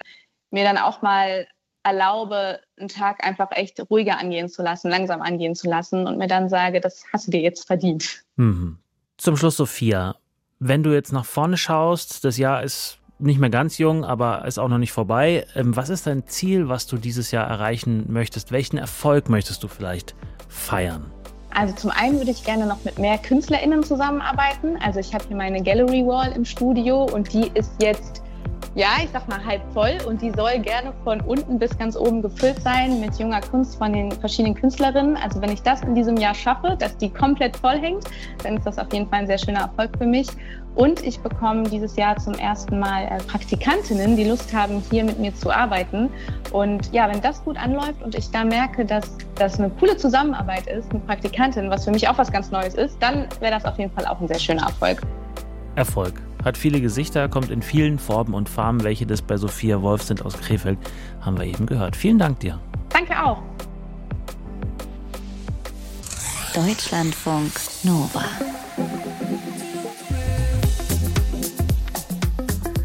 mir 0.53 0.65
dann 0.65 0.79
auch 0.79 1.03
mal 1.03 1.47
erlaube, 1.83 2.61
einen 2.79 2.89
Tag 2.89 3.25
einfach 3.25 3.49
echt 3.53 3.81
ruhiger 3.91 4.19
angehen 4.19 4.49
zu 4.49 4.63
lassen, 4.63 4.91
langsam 4.91 5.23
angehen 5.23 5.55
zu 5.55 5.69
lassen 5.69 6.07
und 6.07 6.19
mir 6.19 6.27
dann 6.27 6.49
sage, 6.49 6.81
das 6.81 7.05
hast 7.13 7.27
du 7.27 7.31
dir 7.31 7.41
jetzt 7.41 7.67
verdient. 7.67 8.23
Mhm. 8.37 8.79
Zum 9.17 9.37
Schluss, 9.37 9.57
Sophia, 9.57 10.17
wenn 10.59 10.83
du 10.83 10.93
jetzt 10.93 11.13
nach 11.13 11.25
vorne 11.25 11.57
schaust, 11.57 12.25
das 12.25 12.37
Jahr 12.37 12.63
ist 12.63 12.99
nicht 13.19 13.39
mehr 13.39 13.51
ganz 13.51 13.79
jung, 13.79 14.05
aber 14.05 14.45
ist 14.47 14.59
auch 14.59 14.69
noch 14.69 14.79
nicht 14.79 14.93
vorbei. 14.93 15.47
Ähm, 15.55 15.77
was 15.77 15.89
ist 15.89 16.07
dein 16.07 16.27
Ziel, 16.27 16.69
was 16.69 16.87
du 16.87 16.97
dieses 16.97 17.31
Jahr 17.31 17.47
erreichen 17.47 18.07
möchtest? 18.09 18.53
Welchen 18.53 18.79
Erfolg 18.79 19.29
möchtest 19.29 19.63
du 19.63 19.69
vielleicht 19.69 20.15
feiern? 20.49 21.11
Also 21.53 21.75
zum 21.75 21.91
einen 21.91 22.19
würde 22.19 22.31
ich 22.31 22.45
gerne 22.45 22.67
noch 22.67 22.85
mit 22.85 22.99
mehr 22.99 23.19
KünstlerInnen 23.19 23.83
zusammenarbeiten. 23.83 24.77
Also 24.81 25.01
ich 25.01 25.13
habe 25.13 25.25
hier 25.27 25.37
meine 25.37 25.63
Gallery 25.63 26.07
Wall 26.07 26.33
im 26.33 26.45
Studio 26.45 27.05
und 27.05 27.33
die 27.33 27.51
ist 27.55 27.73
jetzt 27.83 28.23
ja, 28.75 28.89
ich 29.03 29.11
sag 29.11 29.29
mal 29.29 29.45
halb 29.45 29.63
voll 29.73 29.99
und 30.07 30.23
die 30.23 30.31
soll 30.31 30.59
gerne 30.61 30.93
von 31.03 31.21
unten 31.23 31.59
bis 31.59 31.77
ganz 31.77 31.97
oben 31.97 32.23
gefüllt 32.23 32.63
sein 32.63 33.01
mit 33.01 33.19
junger 33.19 33.41
Kunst 33.41 33.77
von 33.77 33.93
den 33.93 34.13
verschiedenen 34.13 34.55
Künstlerinnen. 34.55 35.17
Also 35.17 35.41
wenn 35.43 35.51
ich 35.51 35.63
das 35.63 35.83
in 35.83 35.95
diesem 35.95 36.17
Jahr 36.17 36.35
schaffe, 36.35 36.77
dass 36.79 36.97
die 36.97 37.11
komplett 37.11 37.57
voll 37.57 37.79
hängt, 37.79 38.05
dann 38.45 38.57
ist 38.57 38.67
das 38.67 38.79
auf 38.79 38.93
jeden 38.93 39.09
Fall 39.09 39.21
ein 39.21 39.27
sehr 39.27 39.39
schöner 39.39 39.61
Erfolg 39.61 39.91
für 39.99 40.07
mich. 40.07 40.29
Und 40.77 41.05
ich 41.05 41.19
bekomme 41.19 41.65
dieses 41.65 41.97
Jahr 41.97 42.17
zum 42.17 42.35
ersten 42.35 42.79
Mal 42.79 43.05
äh, 43.07 43.19
Praktikantinnen, 43.25 44.17
die 44.17 44.23
Lust 44.23 44.55
haben, 44.55 44.81
hier 44.89 45.03
mit 45.03 45.19
mir 45.19 45.35
zu 45.35 45.51
arbeiten. 45.51 46.09
Und 46.53 46.93
ja, 46.93 47.09
wenn 47.09 47.21
das 47.21 47.43
gut 47.43 47.57
anläuft 47.57 48.01
und 48.05 48.15
ich 48.15 48.31
da 48.31 48.45
merke, 48.45 48.85
dass 48.85 49.17
das 49.35 49.59
eine 49.59 49.71
coole 49.71 49.97
Zusammenarbeit 49.97 50.69
ist 50.69 50.93
mit 50.93 51.05
Praktikantinnen, 51.07 51.71
was 51.71 51.85
für 51.85 51.91
mich 51.91 52.09
auch 52.09 52.19
was 52.19 52.31
ganz 52.31 52.53
Neues 52.53 52.75
ist, 52.75 52.97
dann 53.01 53.27
wäre 53.41 53.53
das 53.53 53.65
auf 53.65 53.79
jeden 53.79 53.93
Fall 53.93 54.07
auch 54.07 54.21
ein 54.21 54.29
sehr 54.29 54.39
schöner 54.39 54.63
Erfolg. 54.63 55.03
Erfolg. 55.75 56.30
Hat 56.45 56.57
viele 56.57 56.81
Gesichter, 56.81 57.29
kommt 57.29 57.51
in 57.51 57.63
vielen 57.63 57.99
Formen 57.99 58.35
und 58.35 58.49
Farben. 58.49 58.83
Welche 58.83 59.07
das 59.07 59.23
bei 59.23 59.37
Sophia 59.37 59.83
Wolf 59.83 60.03
sind 60.03 60.25
aus 60.25 60.39
Krefeld, 60.39 60.79
haben 61.21 61.39
wir 61.39 61.47
eben 61.47 61.67
gehört. 61.67 61.97
Vielen 61.97 62.19
Dank 62.19 62.41
dir. 62.41 62.59
Danke 62.89 63.23
auch. 63.23 63.43
Deutschlandfunk 66.55 67.53
Nova. 67.85 68.25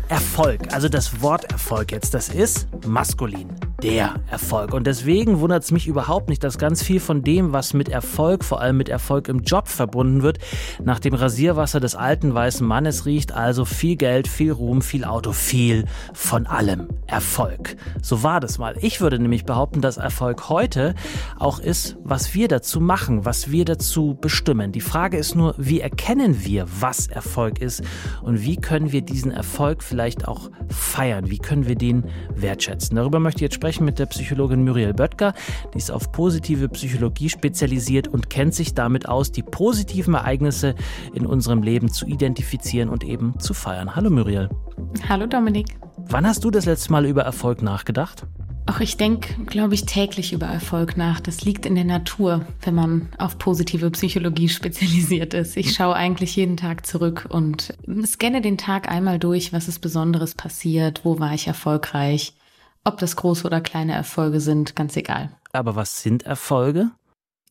Erfolg, 0.10 0.62
also 0.72 0.88
das 0.88 1.22
Wort 1.22 1.52
Erfolg 1.52 1.92
jetzt, 1.92 2.14
das 2.14 2.30
ist 2.30 2.68
maskulin 2.86 3.50
der 3.86 4.16
Erfolg. 4.32 4.74
Und 4.74 4.88
deswegen 4.88 5.40
wundert 5.42 5.64
es 5.64 5.72
mich 5.72 5.88
überhaupt 5.88 6.28
nicht, 6.28 6.44
dass 6.44 6.58
ganz 6.58 6.82
viel 6.82 7.00
von 7.00 7.22
dem, 7.22 7.54
was 7.54 7.76
mit 7.76 7.88
Erfolg, 7.88 8.44
vor 8.44 8.60
allem 8.60 8.78
mit 8.78 8.90
Erfolg 8.90 9.28
im 9.28 9.42
Job 9.42 9.68
verbunden 9.68 10.24
wird, 10.24 10.40
nach 10.84 11.00
dem 11.00 11.14
Rasierwasser 11.14 11.80
des 11.80 11.94
alten 11.94 12.34
weißen 12.34 12.66
Mannes 12.66 13.06
riecht. 13.06 13.32
Also 13.34 13.64
viel 13.64 13.96
Geld, 13.96 14.28
viel 14.28 14.52
Ruhm, 14.52 14.82
viel 14.82 15.06
Auto, 15.06 15.34
viel 15.34 15.86
von 16.14 16.48
allem 16.48 16.88
Erfolg. 17.06 17.76
So 18.02 18.24
war 18.24 18.40
das 18.40 18.58
mal. 18.58 18.76
Ich 18.82 19.02
würde 19.02 19.20
nämlich 19.20 19.46
behaupten, 19.46 19.82
dass 19.82 19.98
Erfolg 19.98 20.50
heute 20.50 20.96
auch 21.38 21.60
ist, 21.60 21.96
was 22.04 22.34
wir 22.34 22.48
dazu 22.48 22.82
machen, 22.82 23.24
was 23.24 23.52
wir 23.52 23.66
dazu 23.66 24.18
bestimmen. 24.20 24.72
Die 24.72 24.82
Frage 24.82 25.18
ist 25.18 25.36
nur, 25.36 25.54
wie 25.60 25.82
erkennen 25.82 26.44
wir, 26.44 26.66
was 26.80 27.06
Erfolg 27.06 27.62
ist 27.62 27.84
und 28.24 28.42
wie 28.42 28.56
können 28.56 28.92
wir 28.92 29.04
diesen 29.04 29.30
Erfolg 29.32 29.84
vielleicht 29.84 30.28
auch 30.28 30.50
feiern? 30.70 31.30
Wie 31.30 31.38
können 31.38 31.68
wir 31.68 31.76
den 31.76 32.06
wertschätzen? 32.34 32.96
Darüber 32.96 33.20
möchte 33.20 33.38
ich 33.38 33.44
jetzt 33.44 33.56
sprechen 33.56 33.75
sprechen 33.76 33.86
mit 33.86 34.00
der 34.00 34.06
Psychologin 34.06 34.64
Muriel 34.64 34.94
Böttger. 34.94 35.34
Die 35.74 35.78
ist 35.78 35.92
auf 35.92 36.12
positive 36.12 36.70
Psychologie 36.70 37.30
spezialisiert 37.30 38.08
und 38.08 38.30
kennt 38.30 38.54
sich 38.54 38.74
damit 38.74 39.10
aus, 39.10 39.32
die 39.32 39.44
positiven 39.44 40.14
Ereignisse 40.14 40.76
in 41.14 41.26
unserem 41.26 41.62
Leben 41.62 41.92
zu 41.92 42.06
identifizieren 42.06 42.88
und 42.90 43.04
eben 43.04 43.38
zu 43.40 43.54
feiern. 43.54 43.96
Hallo 43.96 44.10
Muriel. 44.10 44.50
Hallo 45.10 45.28
Dominik. 45.28 45.78
Wann 45.98 46.26
hast 46.26 46.44
du 46.46 46.52
das 46.52 46.66
letzte 46.66 46.92
Mal 46.92 47.06
über 47.06 47.24
Erfolg 47.24 47.62
nachgedacht? 47.62 48.26
Ach, 48.68 48.80
ich 48.80 48.98
denke, 48.98 49.44
glaube 49.46 49.76
ich, 49.76 49.86
täglich 49.86 50.34
über 50.34 50.48
Erfolg 50.48 50.98
nach. 50.98 51.20
Das 51.20 51.44
liegt 51.44 51.66
in 51.66 51.76
der 51.76 51.84
Natur, 51.84 52.46
wenn 52.62 52.74
man 52.76 53.10
auf 53.18 53.38
positive 53.38 53.92
Psychologie 53.92 54.50
spezialisiert 54.60 55.34
ist. 55.34 55.58
Ich 55.58 55.74
schaue 55.74 55.96
eigentlich 55.96 56.36
jeden 56.36 56.56
Tag 56.56 56.86
zurück 56.86 57.28
und 57.30 57.74
scanne 58.06 58.42
den 58.42 58.58
Tag 58.58 58.90
einmal 58.90 59.20
durch, 59.20 59.52
was 59.52 59.68
ist 59.68 59.80
Besonderes 59.80 60.34
passiert, 60.34 61.02
wo 61.04 61.20
war 61.20 61.34
ich 61.34 61.48
erfolgreich, 61.48 62.34
ob 62.86 62.98
das 63.00 63.16
große 63.16 63.46
oder 63.46 63.60
kleine 63.60 63.94
Erfolge 63.94 64.40
sind, 64.40 64.76
ganz 64.76 64.96
egal. 64.96 65.32
Aber 65.52 65.76
was 65.76 66.02
sind 66.02 66.24
Erfolge? 66.24 66.92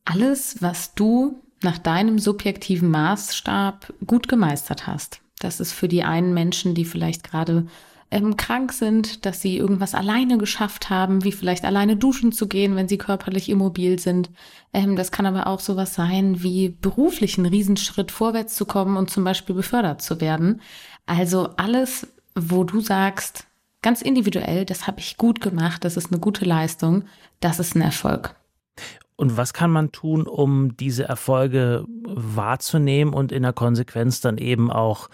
Alles, 0.05 0.61
was 0.61 0.95
du 0.95 1.41
nach 1.61 1.77
deinem 1.77 2.19
subjektiven 2.19 2.89
Maßstab 2.89 3.93
gut 4.05 4.27
gemeistert 4.27 4.87
hast. 4.87 5.21
Das 5.39 5.59
ist 5.59 5.73
für 5.73 5.87
die 5.87 6.03
einen 6.03 6.33
Menschen, 6.33 6.73
die 6.73 6.85
vielleicht 6.85 7.23
gerade 7.23 7.67
ähm, 8.11 8.37
krank 8.37 8.71
sind, 8.71 9.25
dass 9.25 9.41
sie 9.41 9.57
irgendwas 9.57 9.95
alleine 9.95 10.37
geschafft 10.37 10.89
haben, 10.89 11.23
wie 11.23 11.31
vielleicht 11.31 11.65
alleine 11.65 11.97
duschen 11.97 12.31
zu 12.31 12.47
gehen, 12.47 12.75
wenn 12.75 12.87
sie 12.87 12.97
körperlich 12.97 13.49
immobil 13.49 13.99
sind. 13.99 14.29
Ähm, 14.73 14.95
das 14.95 15.11
kann 15.11 15.25
aber 15.25 15.47
auch 15.47 15.59
sowas 15.59 15.95
sein, 15.95 16.43
wie 16.43 16.69
beruflich 16.69 17.37
einen 17.37 17.47
Riesenschritt 17.47 18.11
vorwärts 18.11 18.55
zu 18.55 18.65
kommen 18.65 18.95
und 18.95 19.09
zum 19.09 19.23
Beispiel 19.23 19.55
befördert 19.55 20.01
zu 20.01 20.21
werden. 20.21 20.61
Also 21.05 21.49
alles, 21.57 22.07
wo 22.35 22.63
du 22.63 22.79
sagst, 22.79 23.47
ganz 23.85 24.01
individuell, 24.01 24.65
das 24.65 24.87
habe 24.87 24.99
ich 24.99 25.15
gut 25.15 25.41
gemacht, 25.41 25.85
das 25.85 25.95
ist 25.95 26.11
eine 26.11 26.19
gute 26.19 26.43
Leistung, 26.43 27.03
das 27.39 27.59
ist 27.59 27.75
ein 27.75 27.81
Erfolg. 27.81 28.35
Und 29.15 29.37
was 29.37 29.53
kann 29.53 29.69
man 29.69 29.91
tun, 29.91 30.25
um 30.25 30.75
diese 30.75 31.03
Erfolge 31.03 31.85
wahrzunehmen 32.03 33.13
und 33.13 33.31
in 33.31 33.43
der 33.43 33.53
Konsequenz 33.53 34.21
dann 34.21 34.39
eben 34.39 34.71
auch 34.71 35.07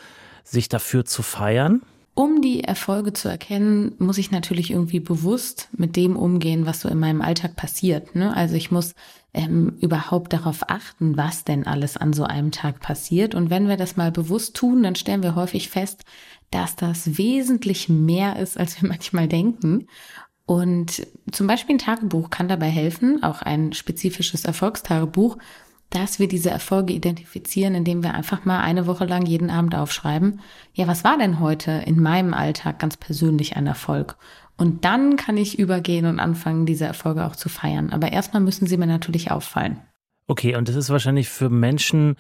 sich 0.45 0.69
dafür 0.69 1.03
zu 1.03 1.21
feiern? 1.21 1.81
Um 2.13 2.41
die 2.41 2.63
Erfolge 2.63 3.11
zu 3.11 3.27
erkennen, 3.27 3.93
muss 3.99 4.17
ich 4.17 4.31
natürlich 4.31 4.71
irgendwie 4.71 5.01
bewusst 5.01 5.67
mit 5.75 5.97
dem 5.97 6.15
umgehen, 6.15 6.65
was 6.65 6.79
so 6.79 6.87
in 6.87 6.99
meinem 6.99 7.21
Alltag 7.21 7.57
passiert. 7.57 8.15
Ne? 8.15 8.33
Also 8.33 8.55
ich 8.55 8.71
muss 8.71 8.95
ähm, 9.33 9.77
überhaupt 9.81 10.31
darauf 10.31 10.69
achten, 10.69 11.17
was 11.17 11.43
denn 11.43 11.67
alles 11.67 11.97
an 11.97 12.13
so 12.13 12.23
einem 12.23 12.51
Tag 12.51 12.79
passiert. 12.79 13.35
Und 13.35 13.49
wenn 13.49 13.67
wir 13.67 13.77
das 13.77 13.97
mal 13.97 14.11
bewusst 14.11 14.55
tun, 14.55 14.83
dann 14.83 14.95
stellen 14.95 15.23
wir 15.23 15.35
häufig 15.35 15.69
fest, 15.69 16.03
dass 16.51 16.75
das 16.75 17.17
wesentlich 17.17 17.89
mehr 17.89 18.38
ist, 18.38 18.58
als 18.58 18.81
wir 18.81 18.88
manchmal 18.89 19.27
denken. 19.27 19.88
Und 20.46 21.08
zum 21.31 21.48
Beispiel 21.48 21.75
ein 21.75 21.79
Tagebuch 21.79 22.29
kann 22.29 22.48
dabei 22.48 22.70
helfen, 22.70 23.24
auch 23.24 23.41
ein 23.41 23.74
spezifisches 23.74 24.46
Erfolgstagebuch, 24.46 25.38
dass 25.89 26.20
wir 26.20 26.27
diese 26.27 26.50
Erfolge 26.50 26.93
identifizieren, 26.93 27.75
indem 27.75 28.01
wir 28.01 28.13
einfach 28.13 28.46
mal 28.46 28.62
eine 28.62 28.88
Woche 28.88 29.05
lang 29.05 29.25
jeden 29.25 29.50
Abend 29.50 29.75
aufschreiben, 29.75 30.39
ja, 30.74 30.88
was 30.88 31.03
war 31.03 31.17
denn 31.17 31.39
heute 31.39 31.72
in 31.86 32.01
meinem 32.01 32.34
Alltag 32.34 32.79
ganz 32.79 32.98
persönlich 32.98 33.58
ein 33.58 33.67
Erfolg? 33.67 34.17
Und 34.58 34.86
dann 34.86 35.17
kann 35.17 35.38
ich 35.38 35.60
übergehen 35.60 36.05
und 36.05 36.20
anfangen, 36.20 36.65
diese 36.65 36.86
Erfolge 36.86 37.25
auch 37.25 37.36
zu 37.36 37.50
feiern. 37.50 37.91
Aber 37.91 38.12
erstmal 38.12 38.41
müssen 38.41 38.67
sie 38.67 38.77
mir 38.77 38.88
natürlich 38.88 39.31
auffallen. 39.31 39.81
Okay, 40.27 40.55
und 40.55 40.70
das 40.70 40.75
ist 40.75 40.89
wahrscheinlich 40.89 41.27
für 41.29 41.50
Menschen, 41.50 42.15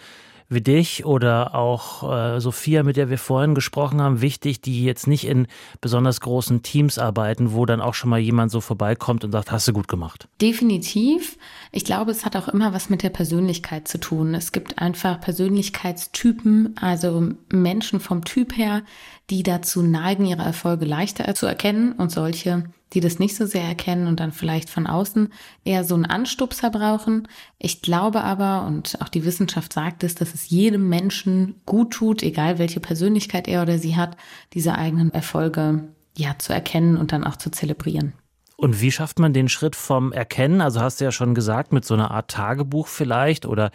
wie 0.51 0.61
dich 0.61 1.05
oder 1.05 1.55
auch 1.55 2.11
äh, 2.11 2.39
Sophia, 2.41 2.83
mit 2.83 2.97
der 2.97 3.09
wir 3.09 3.17
vorhin 3.17 3.55
gesprochen 3.55 4.01
haben, 4.01 4.21
wichtig, 4.21 4.61
die 4.61 4.83
jetzt 4.83 5.07
nicht 5.07 5.25
in 5.25 5.47
besonders 5.79 6.21
großen 6.21 6.61
Teams 6.61 6.99
arbeiten, 6.99 7.53
wo 7.53 7.65
dann 7.65 7.81
auch 7.81 7.93
schon 7.93 8.09
mal 8.09 8.19
jemand 8.19 8.51
so 8.51 8.59
vorbeikommt 8.59 9.23
und 9.23 9.31
sagt, 9.31 9.51
hast 9.51 9.67
du 9.67 9.73
gut 9.73 9.87
gemacht? 9.87 10.27
Definitiv. 10.41 11.37
Ich 11.71 11.85
glaube, 11.85 12.11
es 12.11 12.25
hat 12.25 12.35
auch 12.35 12.49
immer 12.49 12.73
was 12.73 12.89
mit 12.89 13.01
der 13.01 13.09
Persönlichkeit 13.09 13.87
zu 13.87 13.97
tun. 13.99 14.35
Es 14.35 14.51
gibt 14.51 14.79
einfach 14.79 15.21
Persönlichkeitstypen, 15.21 16.75
also 16.79 17.29
Menschen 17.49 17.99
vom 17.99 18.25
Typ 18.25 18.57
her, 18.57 18.83
die 19.29 19.43
dazu 19.43 19.81
neigen, 19.81 20.25
ihre 20.25 20.43
Erfolge 20.43 20.85
leichter 20.85 21.33
zu 21.33 21.45
erkennen 21.45 21.93
und 21.93 22.11
solche, 22.11 22.65
die 22.93 22.99
das 22.99 23.19
nicht 23.19 23.35
so 23.35 23.45
sehr 23.45 23.63
erkennen 23.63 24.07
und 24.07 24.19
dann 24.19 24.31
vielleicht 24.31 24.69
von 24.69 24.87
außen 24.87 25.29
eher 25.63 25.83
so 25.83 25.95
einen 25.95 26.05
Anstupser 26.05 26.69
brauchen. 26.69 27.27
Ich 27.57 27.81
glaube 27.81 28.23
aber, 28.23 28.65
und 28.67 28.97
auch 29.01 29.09
die 29.09 29.25
Wissenschaft 29.25 29.73
sagt 29.73 30.03
es, 30.03 30.15
dass 30.15 30.33
es 30.33 30.49
jedem 30.49 30.89
Menschen 30.89 31.55
gut 31.65 31.91
tut, 31.91 32.23
egal 32.23 32.59
welche 32.59 32.79
Persönlichkeit 32.79 33.47
er 33.47 33.61
oder 33.61 33.77
sie 33.77 33.95
hat, 33.95 34.17
diese 34.53 34.75
eigenen 34.75 35.11
Erfolge 35.11 35.89
ja 36.17 36.37
zu 36.37 36.53
erkennen 36.53 36.97
und 36.97 37.11
dann 37.11 37.23
auch 37.23 37.37
zu 37.37 37.49
zelebrieren. 37.51 38.13
Und 38.61 38.79
wie 38.79 38.91
schafft 38.91 39.17
man 39.17 39.33
den 39.33 39.49
Schritt 39.49 39.75
vom 39.75 40.11
Erkennen? 40.11 40.61
Also 40.61 40.81
hast 40.81 41.01
du 41.01 41.05
ja 41.05 41.11
schon 41.11 41.33
gesagt, 41.33 41.73
mit 41.73 41.83
so 41.83 41.95
einer 41.95 42.11
Art 42.11 42.29
Tagebuch 42.29 42.87
vielleicht 42.87 43.47
oder 43.47 43.71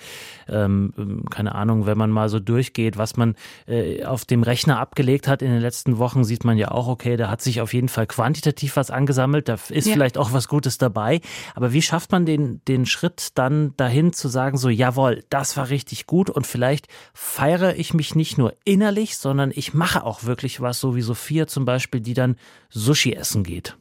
ähm, 0.46 1.24
keine 1.28 1.56
Ahnung, 1.56 1.86
wenn 1.86 1.98
man 1.98 2.12
mal 2.12 2.28
so 2.28 2.38
durchgeht, 2.38 2.96
was 2.96 3.16
man 3.16 3.34
äh, 3.66 4.04
auf 4.04 4.24
dem 4.24 4.44
Rechner 4.44 4.78
abgelegt 4.78 5.26
hat 5.26 5.42
in 5.42 5.50
den 5.50 5.60
letzten 5.60 5.98
Wochen, 5.98 6.22
sieht 6.22 6.44
man 6.44 6.56
ja 6.56 6.70
auch, 6.70 6.86
okay, 6.86 7.16
da 7.16 7.28
hat 7.28 7.42
sich 7.42 7.60
auf 7.60 7.74
jeden 7.74 7.88
Fall 7.88 8.06
quantitativ 8.06 8.76
was 8.76 8.92
angesammelt, 8.92 9.48
da 9.48 9.56
ist 9.70 9.88
ja. 9.88 9.92
vielleicht 9.92 10.18
auch 10.18 10.32
was 10.32 10.46
Gutes 10.46 10.78
dabei. 10.78 11.20
Aber 11.56 11.72
wie 11.72 11.82
schafft 11.82 12.12
man 12.12 12.24
den, 12.24 12.60
den 12.68 12.86
Schritt 12.86 13.30
dann 13.34 13.74
dahin 13.76 14.12
zu 14.12 14.28
sagen, 14.28 14.56
so, 14.56 14.68
jawohl, 14.68 15.24
das 15.30 15.56
war 15.56 15.68
richtig 15.68 16.06
gut 16.06 16.30
und 16.30 16.46
vielleicht 16.46 16.86
feiere 17.12 17.74
ich 17.74 17.92
mich 17.92 18.14
nicht 18.14 18.38
nur 18.38 18.54
innerlich, 18.64 19.16
sondern 19.16 19.50
ich 19.52 19.74
mache 19.74 20.04
auch 20.04 20.22
wirklich 20.22 20.60
was, 20.60 20.78
so 20.78 20.94
wie 20.94 21.02
Sophia 21.02 21.48
zum 21.48 21.64
Beispiel, 21.64 22.00
die 22.00 22.14
dann 22.14 22.36
Sushi 22.70 23.14
essen 23.14 23.42
geht? 23.42 23.76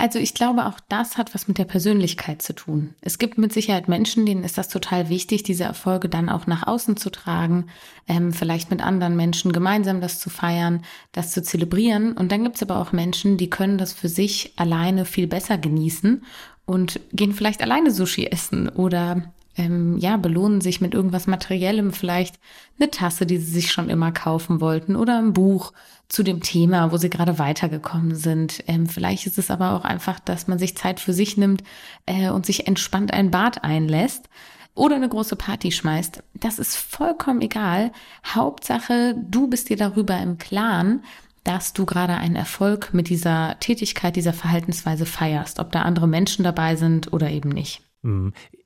Also 0.00 0.18
ich 0.18 0.32
glaube, 0.32 0.64
auch 0.64 0.80
das 0.88 1.18
hat 1.18 1.34
was 1.34 1.46
mit 1.46 1.58
der 1.58 1.66
Persönlichkeit 1.66 2.40
zu 2.40 2.54
tun. 2.54 2.94
Es 3.02 3.18
gibt 3.18 3.36
mit 3.36 3.52
Sicherheit 3.52 3.86
Menschen, 3.86 4.24
denen 4.24 4.44
ist 4.44 4.56
das 4.56 4.70
total 4.70 5.10
wichtig, 5.10 5.42
diese 5.42 5.64
Erfolge 5.64 6.08
dann 6.08 6.30
auch 6.30 6.46
nach 6.46 6.66
außen 6.66 6.96
zu 6.96 7.10
tragen, 7.10 7.66
ähm, 8.08 8.32
vielleicht 8.32 8.70
mit 8.70 8.82
anderen 8.82 9.14
Menschen 9.14 9.52
gemeinsam 9.52 10.00
das 10.00 10.18
zu 10.18 10.30
feiern, 10.30 10.82
das 11.12 11.32
zu 11.32 11.42
zelebrieren. 11.42 12.12
Und 12.12 12.32
dann 12.32 12.44
gibt 12.44 12.56
es 12.56 12.62
aber 12.62 12.78
auch 12.78 12.92
Menschen, 12.92 13.36
die 13.36 13.50
können 13.50 13.76
das 13.76 13.92
für 13.92 14.08
sich 14.08 14.54
alleine 14.56 15.04
viel 15.04 15.26
besser 15.26 15.58
genießen 15.58 16.24
und 16.64 16.98
gehen 17.12 17.34
vielleicht 17.34 17.60
alleine 17.60 17.90
Sushi 17.90 18.24
essen 18.24 18.70
oder 18.70 19.30
ähm, 19.56 19.98
ja, 19.98 20.16
belohnen 20.16 20.60
sich 20.60 20.80
mit 20.80 20.94
irgendwas 20.94 21.26
Materiellem, 21.26 21.92
vielleicht 21.92 22.38
eine 22.78 22.90
Tasse, 22.90 23.26
die 23.26 23.38
sie 23.38 23.52
sich 23.52 23.72
schon 23.72 23.90
immer 23.90 24.12
kaufen 24.12 24.60
wollten 24.60 24.96
oder 24.96 25.18
ein 25.18 25.32
Buch 25.32 25.72
zu 26.08 26.22
dem 26.22 26.40
Thema, 26.40 26.92
wo 26.92 26.96
sie 26.96 27.10
gerade 27.10 27.38
weitergekommen 27.38 28.14
sind. 28.14 28.64
Ähm, 28.66 28.86
vielleicht 28.86 29.26
ist 29.26 29.38
es 29.38 29.50
aber 29.50 29.72
auch 29.74 29.84
einfach, 29.84 30.20
dass 30.20 30.48
man 30.48 30.58
sich 30.58 30.76
Zeit 30.76 31.00
für 31.00 31.12
sich 31.12 31.36
nimmt 31.36 31.62
äh, 32.06 32.30
und 32.30 32.46
sich 32.46 32.66
entspannt 32.66 33.12
ein 33.12 33.30
Bad 33.30 33.64
einlässt 33.64 34.28
oder 34.74 34.96
eine 34.96 35.08
große 35.08 35.36
Party 35.36 35.72
schmeißt. 35.72 36.22
Das 36.34 36.58
ist 36.58 36.76
vollkommen 36.76 37.42
egal. 37.42 37.92
Hauptsache, 38.26 39.14
du 39.28 39.48
bist 39.48 39.68
dir 39.68 39.76
darüber 39.76 40.18
im 40.18 40.38
Klaren, 40.38 41.04
dass 41.44 41.72
du 41.72 41.86
gerade 41.86 42.14
einen 42.14 42.36
Erfolg 42.36 42.92
mit 42.92 43.08
dieser 43.08 43.56
Tätigkeit, 43.60 44.16
dieser 44.16 44.32
Verhaltensweise 44.32 45.06
feierst, 45.06 45.58
ob 45.58 45.72
da 45.72 45.82
andere 45.82 46.06
Menschen 46.06 46.44
dabei 46.44 46.76
sind 46.76 47.12
oder 47.12 47.30
eben 47.30 47.48
nicht. 47.48 47.82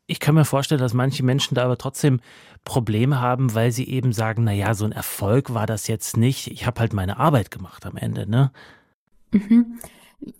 Ich 0.06 0.20
kann 0.20 0.34
mir 0.34 0.44
vorstellen, 0.44 0.80
dass 0.80 0.92
manche 0.92 1.22
Menschen 1.22 1.54
da 1.54 1.64
aber 1.64 1.78
trotzdem 1.78 2.20
Probleme 2.64 3.20
haben, 3.20 3.54
weil 3.54 3.72
sie 3.72 3.88
eben 3.88 4.12
sagen, 4.12 4.44
na 4.44 4.52
ja, 4.52 4.74
so 4.74 4.84
ein 4.84 4.92
Erfolg 4.92 5.54
war 5.54 5.66
das 5.66 5.86
jetzt 5.86 6.16
nicht. 6.16 6.48
Ich 6.48 6.66
habe 6.66 6.80
halt 6.80 6.92
meine 6.92 7.18
Arbeit 7.18 7.50
gemacht 7.50 7.86
am 7.86 7.96
Ende, 7.96 8.28
ne? 8.28 8.50
Mhm. 9.30 9.78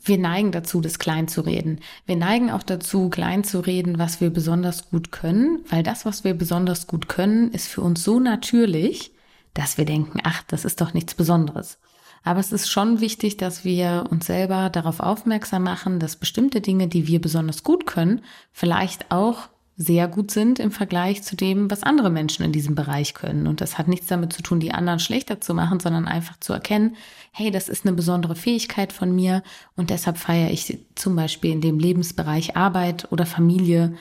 Wir 0.03 0.19
neigen 0.19 0.51
dazu, 0.53 0.81
das 0.81 0.99
klein 0.99 1.29
zu 1.29 1.43
reden. 1.43 1.81
Wir 2.07 2.17
neigen 2.17 2.51
auch 2.51 2.63
dazu, 2.63 3.11
klein 3.11 3.45
zu 3.45 3.61
reden, 3.61 3.99
was 3.99 4.21
wir 4.21 4.31
besonders 4.31 4.91
gut 4.91 5.13
können, 5.13 5.61
weil 5.69 5.83
das, 5.83 6.07
was 6.07 6.25
wir 6.25 6.35
besonders 6.35 6.87
gut 6.87 7.09
können, 7.09 7.51
ist 7.51 7.69
für 7.69 7.83
uns 7.83 8.03
so 8.03 8.19
natürlich, 8.19 9.13
dass 9.53 9.77
wir 9.77 9.85
denken, 9.85 10.21
ach, 10.25 10.43
das 10.47 10.65
ist 10.65 10.81
doch 10.81 10.95
nichts 10.95 11.15
Besonderes. 11.15 11.79
Aber 12.23 12.41
es 12.41 12.53
ist 12.53 12.71
schon 12.71 13.01
wichtig, 13.01 13.37
dass 13.37 13.65
wir 13.65 14.07
uns 14.11 14.27
selber 14.27 14.71
darauf 14.71 15.01
aufmerksam 15.01 15.63
machen, 15.63 16.01
dass 16.01 16.17
bestimmte 16.17 16.63
Dinge, 16.63 16.89
die 16.89 17.07
wir 17.07 17.21
besonders 17.21 17.63
gut 17.63 17.87
können, 17.87 18.23
vielleicht 18.53 19.11
auch 19.11 19.49
sehr 19.77 20.07
gut 20.07 20.31
sind 20.31 20.61
im 20.61 20.71
Vergleich 20.71 21.23
zu 21.25 21.35
dem, 21.35 21.71
was 21.71 21.83
andere 21.83 22.11
Menschen 22.11 22.45
in 22.45 22.53
diesem 22.53 22.77
Bereich 22.77 23.13
können. 23.13 23.47
Und 23.49 23.61
das 23.61 23.77
hat 23.77 23.89
nichts 23.89 24.07
damit 24.07 24.33
zu 24.33 24.41
tun, 24.41 24.61
die 24.61 24.73
anderen 24.73 25.01
schlechter 25.01 25.41
zu 25.41 25.53
machen, 25.53 25.81
sondern 25.81 26.07
einfach 26.07 26.39
zu 26.39 26.53
erkennen, 26.53 26.97
hey, 27.33 27.51
das 27.51 27.69
ist 27.69 27.85
eine 27.85 27.95
besondere 27.95 28.37
Fähigkeit 28.37 28.93
von 28.93 29.15
mir 29.15 29.43
und 29.77 29.91
deshalb 29.91 30.17
feiere 30.17 30.51
ich 30.51 30.79
zum 30.95 31.17
Beispiel 31.17 31.51
in 31.51 31.61
dem 31.61 31.81
Lebensbereich 31.81 32.57
Arbeit 32.57 33.11
oder 33.11 33.27
Familie 33.27 33.95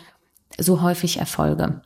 so 0.60 0.84
häufig 0.84 1.18
Erfolge. 1.18 1.82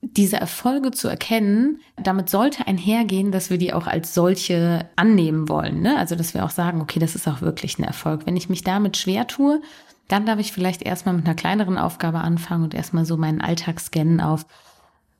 Diese 0.00 0.36
Erfolge 0.36 0.92
zu 0.92 1.08
erkennen, 1.08 1.80
damit 1.96 2.30
sollte 2.30 2.68
einhergehen, 2.68 3.32
dass 3.32 3.50
wir 3.50 3.58
die 3.58 3.72
auch 3.72 3.88
als 3.88 4.14
solche 4.14 4.88
annehmen 4.94 5.48
wollen. 5.48 5.82
Ne? 5.82 5.98
Also, 5.98 6.14
dass 6.14 6.34
wir 6.34 6.44
auch 6.44 6.50
sagen, 6.50 6.80
okay, 6.80 7.00
das 7.00 7.16
ist 7.16 7.26
auch 7.26 7.40
wirklich 7.40 7.80
ein 7.80 7.84
Erfolg. 7.84 8.24
Wenn 8.24 8.36
ich 8.36 8.48
mich 8.48 8.62
damit 8.62 8.96
schwer 8.96 9.26
tue, 9.26 9.60
dann 10.08 10.26
darf 10.26 10.38
ich 10.38 10.52
vielleicht 10.52 10.82
erstmal 10.82 11.14
mit 11.14 11.26
einer 11.26 11.34
kleineren 11.34 11.78
Aufgabe 11.78 12.18
anfangen 12.18 12.64
und 12.64 12.74
erstmal 12.74 13.04
so 13.04 13.16
meinen 13.16 13.40
Alltag 13.40 13.78
scannen 13.78 14.20
auf, 14.20 14.46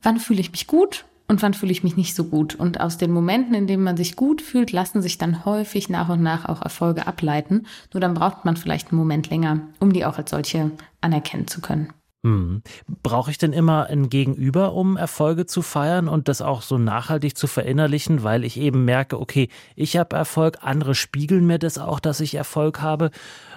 wann 0.01 0.19
fühle 0.19 0.41
ich 0.41 0.51
mich 0.51 0.67
gut 0.67 1.05
und 1.27 1.43
wann 1.43 1.53
fühle 1.53 1.71
ich 1.71 1.83
mich 1.83 1.95
nicht 1.95 2.15
so 2.15 2.25
gut. 2.25 2.55
Und 2.55 2.81
aus 2.81 2.97
den 2.97 3.11
Momenten, 3.11 3.53
in 3.53 3.67
denen 3.67 3.83
man 3.83 3.97
sich 3.97 4.15
gut 4.15 4.41
fühlt, 4.41 4.71
lassen 4.71 5.01
sich 5.01 5.19
dann 5.19 5.45
häufig 5.45 5.87
nach 5.89 6.09
und 6.09 6.23
nach 6.23 6.45
auch 6.45 6.61
Erfolge 6.61 7.05
ableiten. 7.05 7.67
Nur 7.93 8.01
dann 8.01 8.15
braucht 8.15 8.45
man 8.45 8.57
vielleicht 8.57 8.89
einen 8.89 8.97
Moment 8.97 9.29
länger, 9.29 9.61
um 9.79 9.93
die 9.93 10.05
auch 10.05 10.17
als 10.17 10.31
solche 10.31 10.71
anerkennen 11.01 11.47
zu 11.47 11.61
können. 11.61 11.93
Hm. 12.23 12.63
Brauche 13.01 13.31
ich 13.31 13.37
denn 13.37 13.53
immer 13.53 13.87
ein 13.87 14.09
Gegenüber, 14.09 14.73
um 14.73 14.97
Erfolge 14.97 15.45
zu 15.45 15.61
feiern 15.61 16.09
und 16.09 16.27
das 16.27 16.41
auch 16.41 16.61
so 16.61 16.77
nachhaltig 16.77 17.37
zu 17.37 17.47
verinnerlichen, 17.47 18.23
weil 18.23 18.43
ich 18.43 18.59
eben 18.59 18.83
merke, 18.83 19.19
okay, 19.19 19.47
ich 19.77 19.95
habe 19.95 20.17
Erfolg, 20.17 20.57
andere 20.61 20.95
spiegeln 20.95 21.47
mir 21.47 21.59
das 21.59 21.77
auch, 21.77 22.01
dass 22.01 22.19
ich 22.19 22.35
Erfolg 22.35 22.81
habe? 22.81 23.11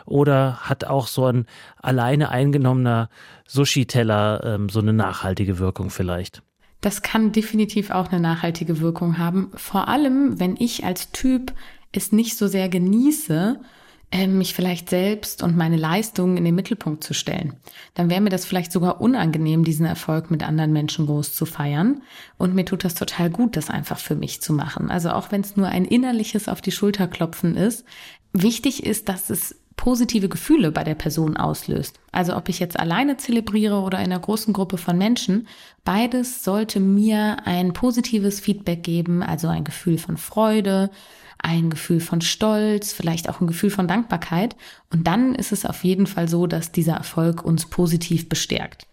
Oder 0.06 0.58
hat 0.60 0.84
auch 0.84 1.08
so 1.08 1.26
ein 1.26 1.46
alleine 1.80 2.28
eingenommener 2.28 3.08
Sushi-Teller 3.48 4.44
ähm, 4.44 4.68
so 4.68 4.80
eine 4.80 4.92
nachhaltige 4.92 5.58
Wirkung 5.58 5.90
vielleicht? 5.90 6.42
Das 6.80 7.02
kann 7.02 7.32
definitiv 7.32 7.90
auch 7.90 8.10
eine 8.12 8.20
nachhaltige 8.20 8.80
Wirkung 8.80 9.18
haben. 9.18 9.50
Vor 9.54 9.88
allem, 9.88 10.38
wenn 10.38 10.56
ich 10.56 10.84
als 10.84 11.10
Typ 11.10 11.52
es 11.92 12.12
nicht 12.12 12.36
so 12.36 12.46
sehr 12.46 12.68
genieße, 12.68 13.60
mich 14.12 14.54
vielleicht 14.54 14.90
selbst 14.90 15.42
und 15.42 15.56
meine 15.56 15.76
Leistungen 15.76 16.36
in 16.36 16.44
den 16.44 16.54
Mittelpunkt 16.54 17.02
zu 17.02 17.14
stellen. 17.14 17.54
Dann 17.94 18.10
wäre 18.10 18.20
mir 18.20 18.30
das 18.30 18.44
vielleicht 18.44 18.70
sogar 18.70 19.00
unangenehm, 19.00 19.64
diesen 19.64 19.86
Erfolg 19.86 20.30
mit 20.30 20.42
anderen 20.42 20.72
Menschen 20.72 21.06
groß 21.06 21.34
zu 21.34 21.46
feiern. 21.46 22.02
Und 22.36 22.54
mir 22.54 22.64
tut 22.64 22.84
das 22.84 22.94
total 22.94 23.30
gut, 23.30 23.56
das 23.56 23.70
einfach 23.70 23.98
für 23.98 24.14
mich 24.14 24.42
zu 24.42 24.52
machen. 24.52 24.90
Also 24.90 25.10
auch 25.10 25.32
wenn 25.32 25.40
es 25.40 25.56
nur 25.56 25.68
ein 25.68 25.84
innerliches 25.84 26.48
auf 26.48 26.60
die 26.60 26.72
Schulter 26.72 27.08
klopfen 27.08 27.56
ist. 27.56 27.84
Wichtig 28.34 28.84
ist, 28.84 29.08
dass 29.08 29.30
es 29.30 29.61
positive 29.82 30.28
Gefühle 30.28 30.70
bei 30.70 30.84
der 30.84 30.94
Person 30.94 31.36
auslöst. 31.36 31.98
Also 32.12 32.36
ob 32.36 32.48
ich 32.48 32.60
jetzt 32.60 32.78
alleine 32.78 33.16
zelebriere 33.16 33.80
oder 33.80 33.98
in 33.98 34.04
einer 34.04 34.20
großen 34.20 34.54
Gruppe 34.54 34.78
von 34.78 34.96
Menschen, 34.96 35.48
beides 35.84 36.44
sollte 36.44 36.78
mir 36.78 37.38
ein 37.46 37.72
positives 37.72 38.38
Feedback 38.38 38.84
geben, 38.84 39.24
also 39.24 39.48
ein 39.48 39.64
Gefühl 39.64 39.98
von 39.98 40.18
Freude, 40.18 40.92
ein 41.38 41.68
Gefühl 41.68 41.98
von 41.98 42.20
Stolz, 42.20 42.92
vielleicht 42.92 43.28
auch 43.28 43.40
ein 43.40 43.48
Gefühl 43.48 43.70
von 43.70 43.88
Dankbarkeit. 43.88 44.54
Und 44.92 45.08
dann 45.08 45.34
ist 45.34 45.50
es 45.50 45.66
auf 45.66 45.82
jeden 45.82 46.06
Fall 46.06 46.28
so, 46.28 46.46
dass 46.46 46.70
dieser 46.70 46.94
Erfolg 46.94 47.44
uns 47.44 47.66
positiv 47.66 48.28
bestärkt. 48.28 48.86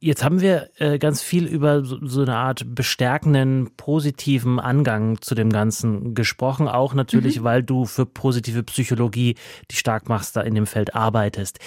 Jetzt 0.00 0.22
haben 0.22 0.40
wir 0.40 0.70
äh, 0.78 0.98
ganz 0.98 1.22
viel 1.22 1.46
über 1.46 1.84
so, 1.84 1.98
so, 2.02 2.22
eine 2.22 2.36
Art 2.36 2.64
bestärkenden, 2.72 3.70
positiven 3.76 4.60
Angang 4.60 5.20
zu 5.20 5.34
dem 5.34 5.50
Ganzen 5.50 6.14
gesprochen, 6.14 6.68
auch 6.68 6.94
natürlich, 6.94 7.40
mhm. 7.40 7.44
weil 7.44 7.62
du 7.64 7.84
für 7.84 8.06
positive 8.06 8.62
Psychologie, 8.62 9.34
die 9.72 9.76
stark 9.76 10.08
machst, 10.08 10.36
da 10.36 10.42
in 10.42 10.54
dem 10.54 10.66
Feld 10.66 10.94
arbeitest. 10.94 11.58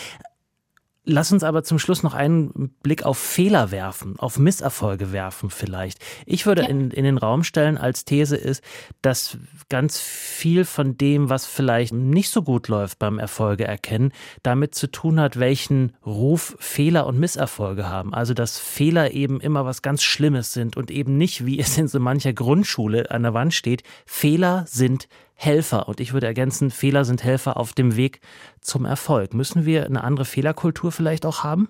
Lass 1.04 1.32
uns 1.32 1.44
aber 1.44 1.64
zum 1.64 1.80
Schluss 1.80 2.04
noch 2.04 2.14
einen 2.14 2.76
Blick 2.84 3.04
auf 3.04 3.18
Fehler 3.18 3.72
werfen, 3.72 4.20
auf 4.20 4.38
Misserfolge 4.38 5.12
werfen 5.12 5.50
vielleicht. 5.50 5.98
Ich 6.28 6.46
würde 6.46 6.62
ja. 6.62 6.68
in, 6.68 6.92
in 6.92 7.04
den 7.04 7.18
Raum 7.18 7.44
stellen 7.44 7.80
als 7.80 8.06
These 8.06 8.38
ist, 8.38 8.64
dass 9.02 9.40
ganz 9.70 10.00
viel 10.00 10.64
von 10.64 10.98
dem, 10.98 11.30
was 11.30 11.48
vielleicht 11.48 11.92
nicht 11.92 12.30
so 12.30 12.44
gut 12.44 12.68
läuft 12.68 13.00
beim 13.00 13.18
Erfolge 13.18 13.66
erkennen, 13.66 14.12
damit 14.44 14.76
zu 14.76 14.92
tun 14.92 15.20
hat, 15.20 15.40
welchen 15.40 15.94
Ruf 16.06 16.56
Fehler 16.60 17.08
und 17.08 17.20
Misserfolge 17.20 17.90
haben. 17.90 18.14
Also 18.14 18.36
dass 18.36 18.60
Fehler 18.60 19.10
eben 19.12 19.42
immer 19.42 19.66
was 19.66 19.82
ganz 19.82 20.04
Schlimmes 20.04 20.54
sind 20.54 20.78
und 20.78 20.92
eben 20.92 21.18
nicht, 21.18 21.48
wie 21.48 21.60
es 21.60 21.80
in 21.80 21.88
so 21.88 22.00
mancher 22.00 22.34
Grundschule 22.34 23.10
an 23.10 23.24
der 23.24 23.34
Wand 23.34 23.56
steht, 23.56 23.82
Fehler 24.06 24.66
sind 24.68 25.08
Helfer. 25.44 25.88
Und 25.88 26.00
ich 26.00 26.14
würde 26.14 26.28
ergänzen, 26.28 26.70
Fehler 26.70 27.04
sind 27.04 27.24
Helfer 27.24 27.58
auf 27.58 27.74
dem 27.74 27.96
Weg 27.96 28.22
zum 28.60 28.86
Erfolg. 28.86 29.34
Müssen 29.34 29.66
wir 29.66 29.86
eine 29.86 30.04
andere 30.04 30.26
Fehlerkultur 30.26 30.92
vielleicht 30.92 31.26
auch 31.26 31.44
haben? 31.44 31.70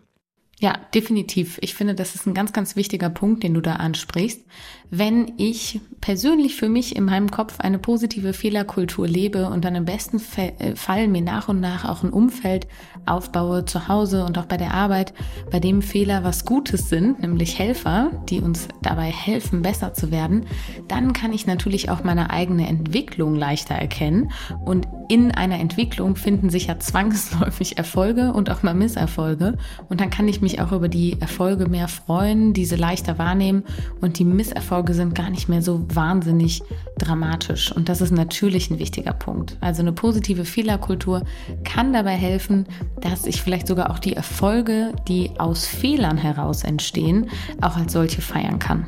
Ja, 0.61 0.77
definitiv. 0.93 1.57
Ich 1.63 1.73
finde, 1.73 1.95
das 1.95 2.13
ist 2.13 2.27
ein 2.27 2.35
ganz, 2.35 2.53
ganz 2.53 2.75
wichtiger 2.75 3.09
Punkt, 3.09 3.41
den 3.41 3.55
du 3.55 3.61
da 3.61 3.77
ansprichst. 3.77 4.45
Wenn 4.91 5.31
ich 5.37 5.81
persönlich 6.01 6.55
für 6.55 6.69
mich 6.69 6.95
in 6.95 7.05
meinem 7.05 7.31
Kopf 7.31 7.59
eine 7.59 7.79
positive 7.79 8.33
Fehlerkultur 8.33 9.07
lebe 9.07 9.47
und 9.49 9.65
dann 9.65 9.73
im 9.73 9.85
besten 9.85 10.21
äh, 10.37 10.75
Fall 10.75 11.07
mir 11.07 11.23
nach 11.23 11.49
und 11.49 11.61
nach 11.61 11.85
auch 11.85 12.03
ein 12.03 12.11
Umfeld 12.11 12.67
aufbaue, 13.07 13.65
zu 13.65 13.87
Hause 13.87 14.23
und 14.23 14.37
auch 14.37 14.45
bei 14.45 14.57
der 14.57 14.75
Arbeit, 14.75 15.15
bei 15.49 15.59
dem 15.59 15.81
Fehler 15.81 16.23
was 16.23 16.45
Gutes 16.45 16.89
sind, 16.89 17.21
nämlich 17.21 17.57
Helfer, 17.57 18.11
die 18.29 18.39
uns 18.39 18.67
dabei 18.83 19.09
helfen, 19.09 19.63
besser 19.63 19.95
zu 19.95 20.11
werden, 20.11 20.45
dann 20.87 21.13
kann 21.13 21.33
ich 21.33 21.47
natürlich 21.47 21.89
auch 21.89 22.03
meine 22.03 22.29
eigene 22.29 22.67
Entwicklung 22.67 23.33
leichter 23.33 23.73
erkennen. 23.73 24.31
Und 24.63 24.85
in 25.11 25.29
einer 25.31 25.59
Entwicklung 25.59 26.15
finden 26.15 26.49
sich 26.49 26.67
ja 26.67 26.79
zwangsläufig 26.79 27.77
Erfolge 27.77 28.31
und 28.31 28.49
auch 28.49 28.63
mal 28.63 28.73
Misserfolge. 28.73 29.57
Und 29.89 29.99
dann 29.99 30.09
kann 30.09 30.25
ich 30.29 30.39
mich 30.39 30.61
auch 30.61 30.71
über 30.71 30.87
die 30.87 31.19
Erfolge 31.19 31.67
mehr 31.67 31.89
freuen, 31.89 32.53
diese 32.53 32.77
leichter 32.77 33.17
wahrnehmen 33.17 33.63
und 33.99 34.19
die 34.19 34.23
Misserfolge 34.23 34.93
sind 34.93 35.13
gar 35.13 35.29
nicht 35.29 35.49
mehr 35.49 35.61
so 35.61 35.85
wahnsinnig 35.93 36.63
dramatisch. 36.97 37.73
Und 37.73 37.89
das 37.89 37.99
ist 37.99 38.11
natürlich 38.11 38.71
ein 38.71 38.79
wichtiger 38.79 39.11
Punkt. 39.11 39.57
Also 39.59 39.81
eine 39.81 39.91
positive 39.91 40.45
Fehlerkultur 40.45 41.23
kann 41.65 41.91
dabei 41.91 42.15
helfen, 42.15 42.65
dass 43.01 43.25
ich 43.25 43.41
vielleicht 43.41 43.67
sogar 43.67 43.89
auch 43.89 43.99
die 43.99 44.13
Erfolge, 44.13 44.93
die 45.09 45.31
aus 45.37 45.67
Fehlern 45.67 46.15
heraus 46.15 46.63
entstehen, 46.63 47.29
auch 47.59 47.75
als 47.75 47.91
solche 47.91 48.21
feiern 48.21 48.59
kann. 48.59 48.85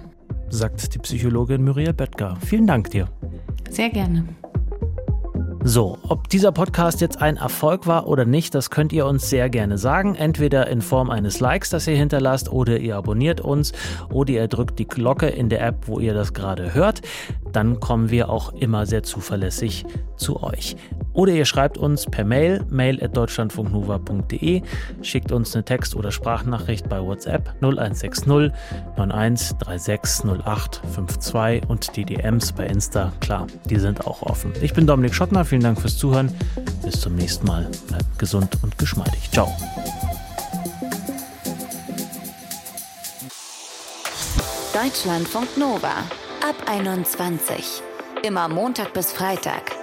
Sagt 0.47 0.95
die 0.95 0.99
Psychologin 0.99 1.65
Muriel 1.65 1.91
Böttger. 1.91 2.37
Vielen 2.39 2.65
Dank 2.65 2.91
dir. 2.91 3.09
Sehr 3.69 3.89
gerne. 3.89 4.23
So, 5.65 5.97
ob 6.09 6.27
dieser 6.27 6.51
Podcast 6.51 6.99
jetzt 6.99 7.21
ein 7.21 7.37
Erfolg 7.37 7.87
war 7.87 8.07
oder 8.07 8.25
nicht, 8.25 8.53
das 8.53 8.69
könnt 8.69 8.91
ihr 8.91 9.05
uns 9.05 9.29
sehr 9.29 9.49
gerne 9.49 9.77
sagen. 9.77 10.13
Entweder 10.13 10.67
in 10.67 10.81
Form 10.81 11.09
eines 11.09 11.39
Likes, 11.39 11.69
das 11.69 11.87
ihr 11.87 11.95
hinterlasst, 11.95 12.51
oder 12.51 12.79
ihr 12.79 12.97
abonniert 12.97 13.39
uns, 13.39 13.71
oder 14.11 14.31
ihr 14.31 14.47
drückt 14.49 14.77
die 14.77 14.87
Glocke 14.87 15.27
in 15.27 15.47
der 15.47 15.65
App, 15.65 15.87
wo 15.87 15.99
ihr 16.01 16.13
das 16.13 16.33
gerade 16.33 16.73
hört. 16.73 17.01
Dann 17.53 17.79
kommen 17.79 18.09
wir 18.09 18.29
auch 18.29 18.51
immer 18.51 18.85
sehr 18.85 19.03
zuverlässig 19.03 19.85
zu 20.17 20.43
euch. 20.43 20.75
Oder 21.13 21.33
ihr 21.33 21.45
schreibt 21.45 21.77
uns 21.77 22.05
per 22.05 22.25
Mail, 22.25 22.65
mail.deutschlandfunknova.de, 22.69 24.61
schickt 25.01 25.31
uns 25.31 25.55
eine 25.55 25.63
Text- 25.63 25.95
oder 25.95 26.11
Sprachnachricht 26.11 26.89
bei 26.89 27.01
WhatsApp 27.01 27.53
0160 27.61 28.51
91 28.97 29.57
36 29.77 30.25
08 30.45 30.81
52 31.19 31.69
und 31.69 31.95
die 31.95 32.05
DMs 32.05 32.51
bei 32.51 32.65
Insta, 32.65 33.11
klar, 33.19 33.47
die 33.65 33.77
sind 33.77 34.05
auch 34.07 34.21
offen. 34.23 34.53
Ich 34.61 34.73
bin 34.73 34.87
Dominik 34.87 35.13
Schottner, 35.13 35.45
vielen 35.45 35.61
Dank 35.61 35.79
fürs 35.79 35.97
Zuhören. 35.97 36.33
Bis 36.83 36.99
zum 36.99 37.15
nächsten 37.15 37.45
Mal. 37.45 37.69
Bleibt 37.87 38.19
gesund 38.19 38.57
und 38.61 38.77
geschmeidig. 38.77 39.29
Ciao. 39.31 39.51
Deutschlandfunk 44.73 45.55
Nova 45.57 46.03
ab 46.41 46.55
21. 46.67 47.81
Immer 48.23 48.47
Montag 48.47 48.93
bis 48.93 49.11
Freitag 49.11 49.82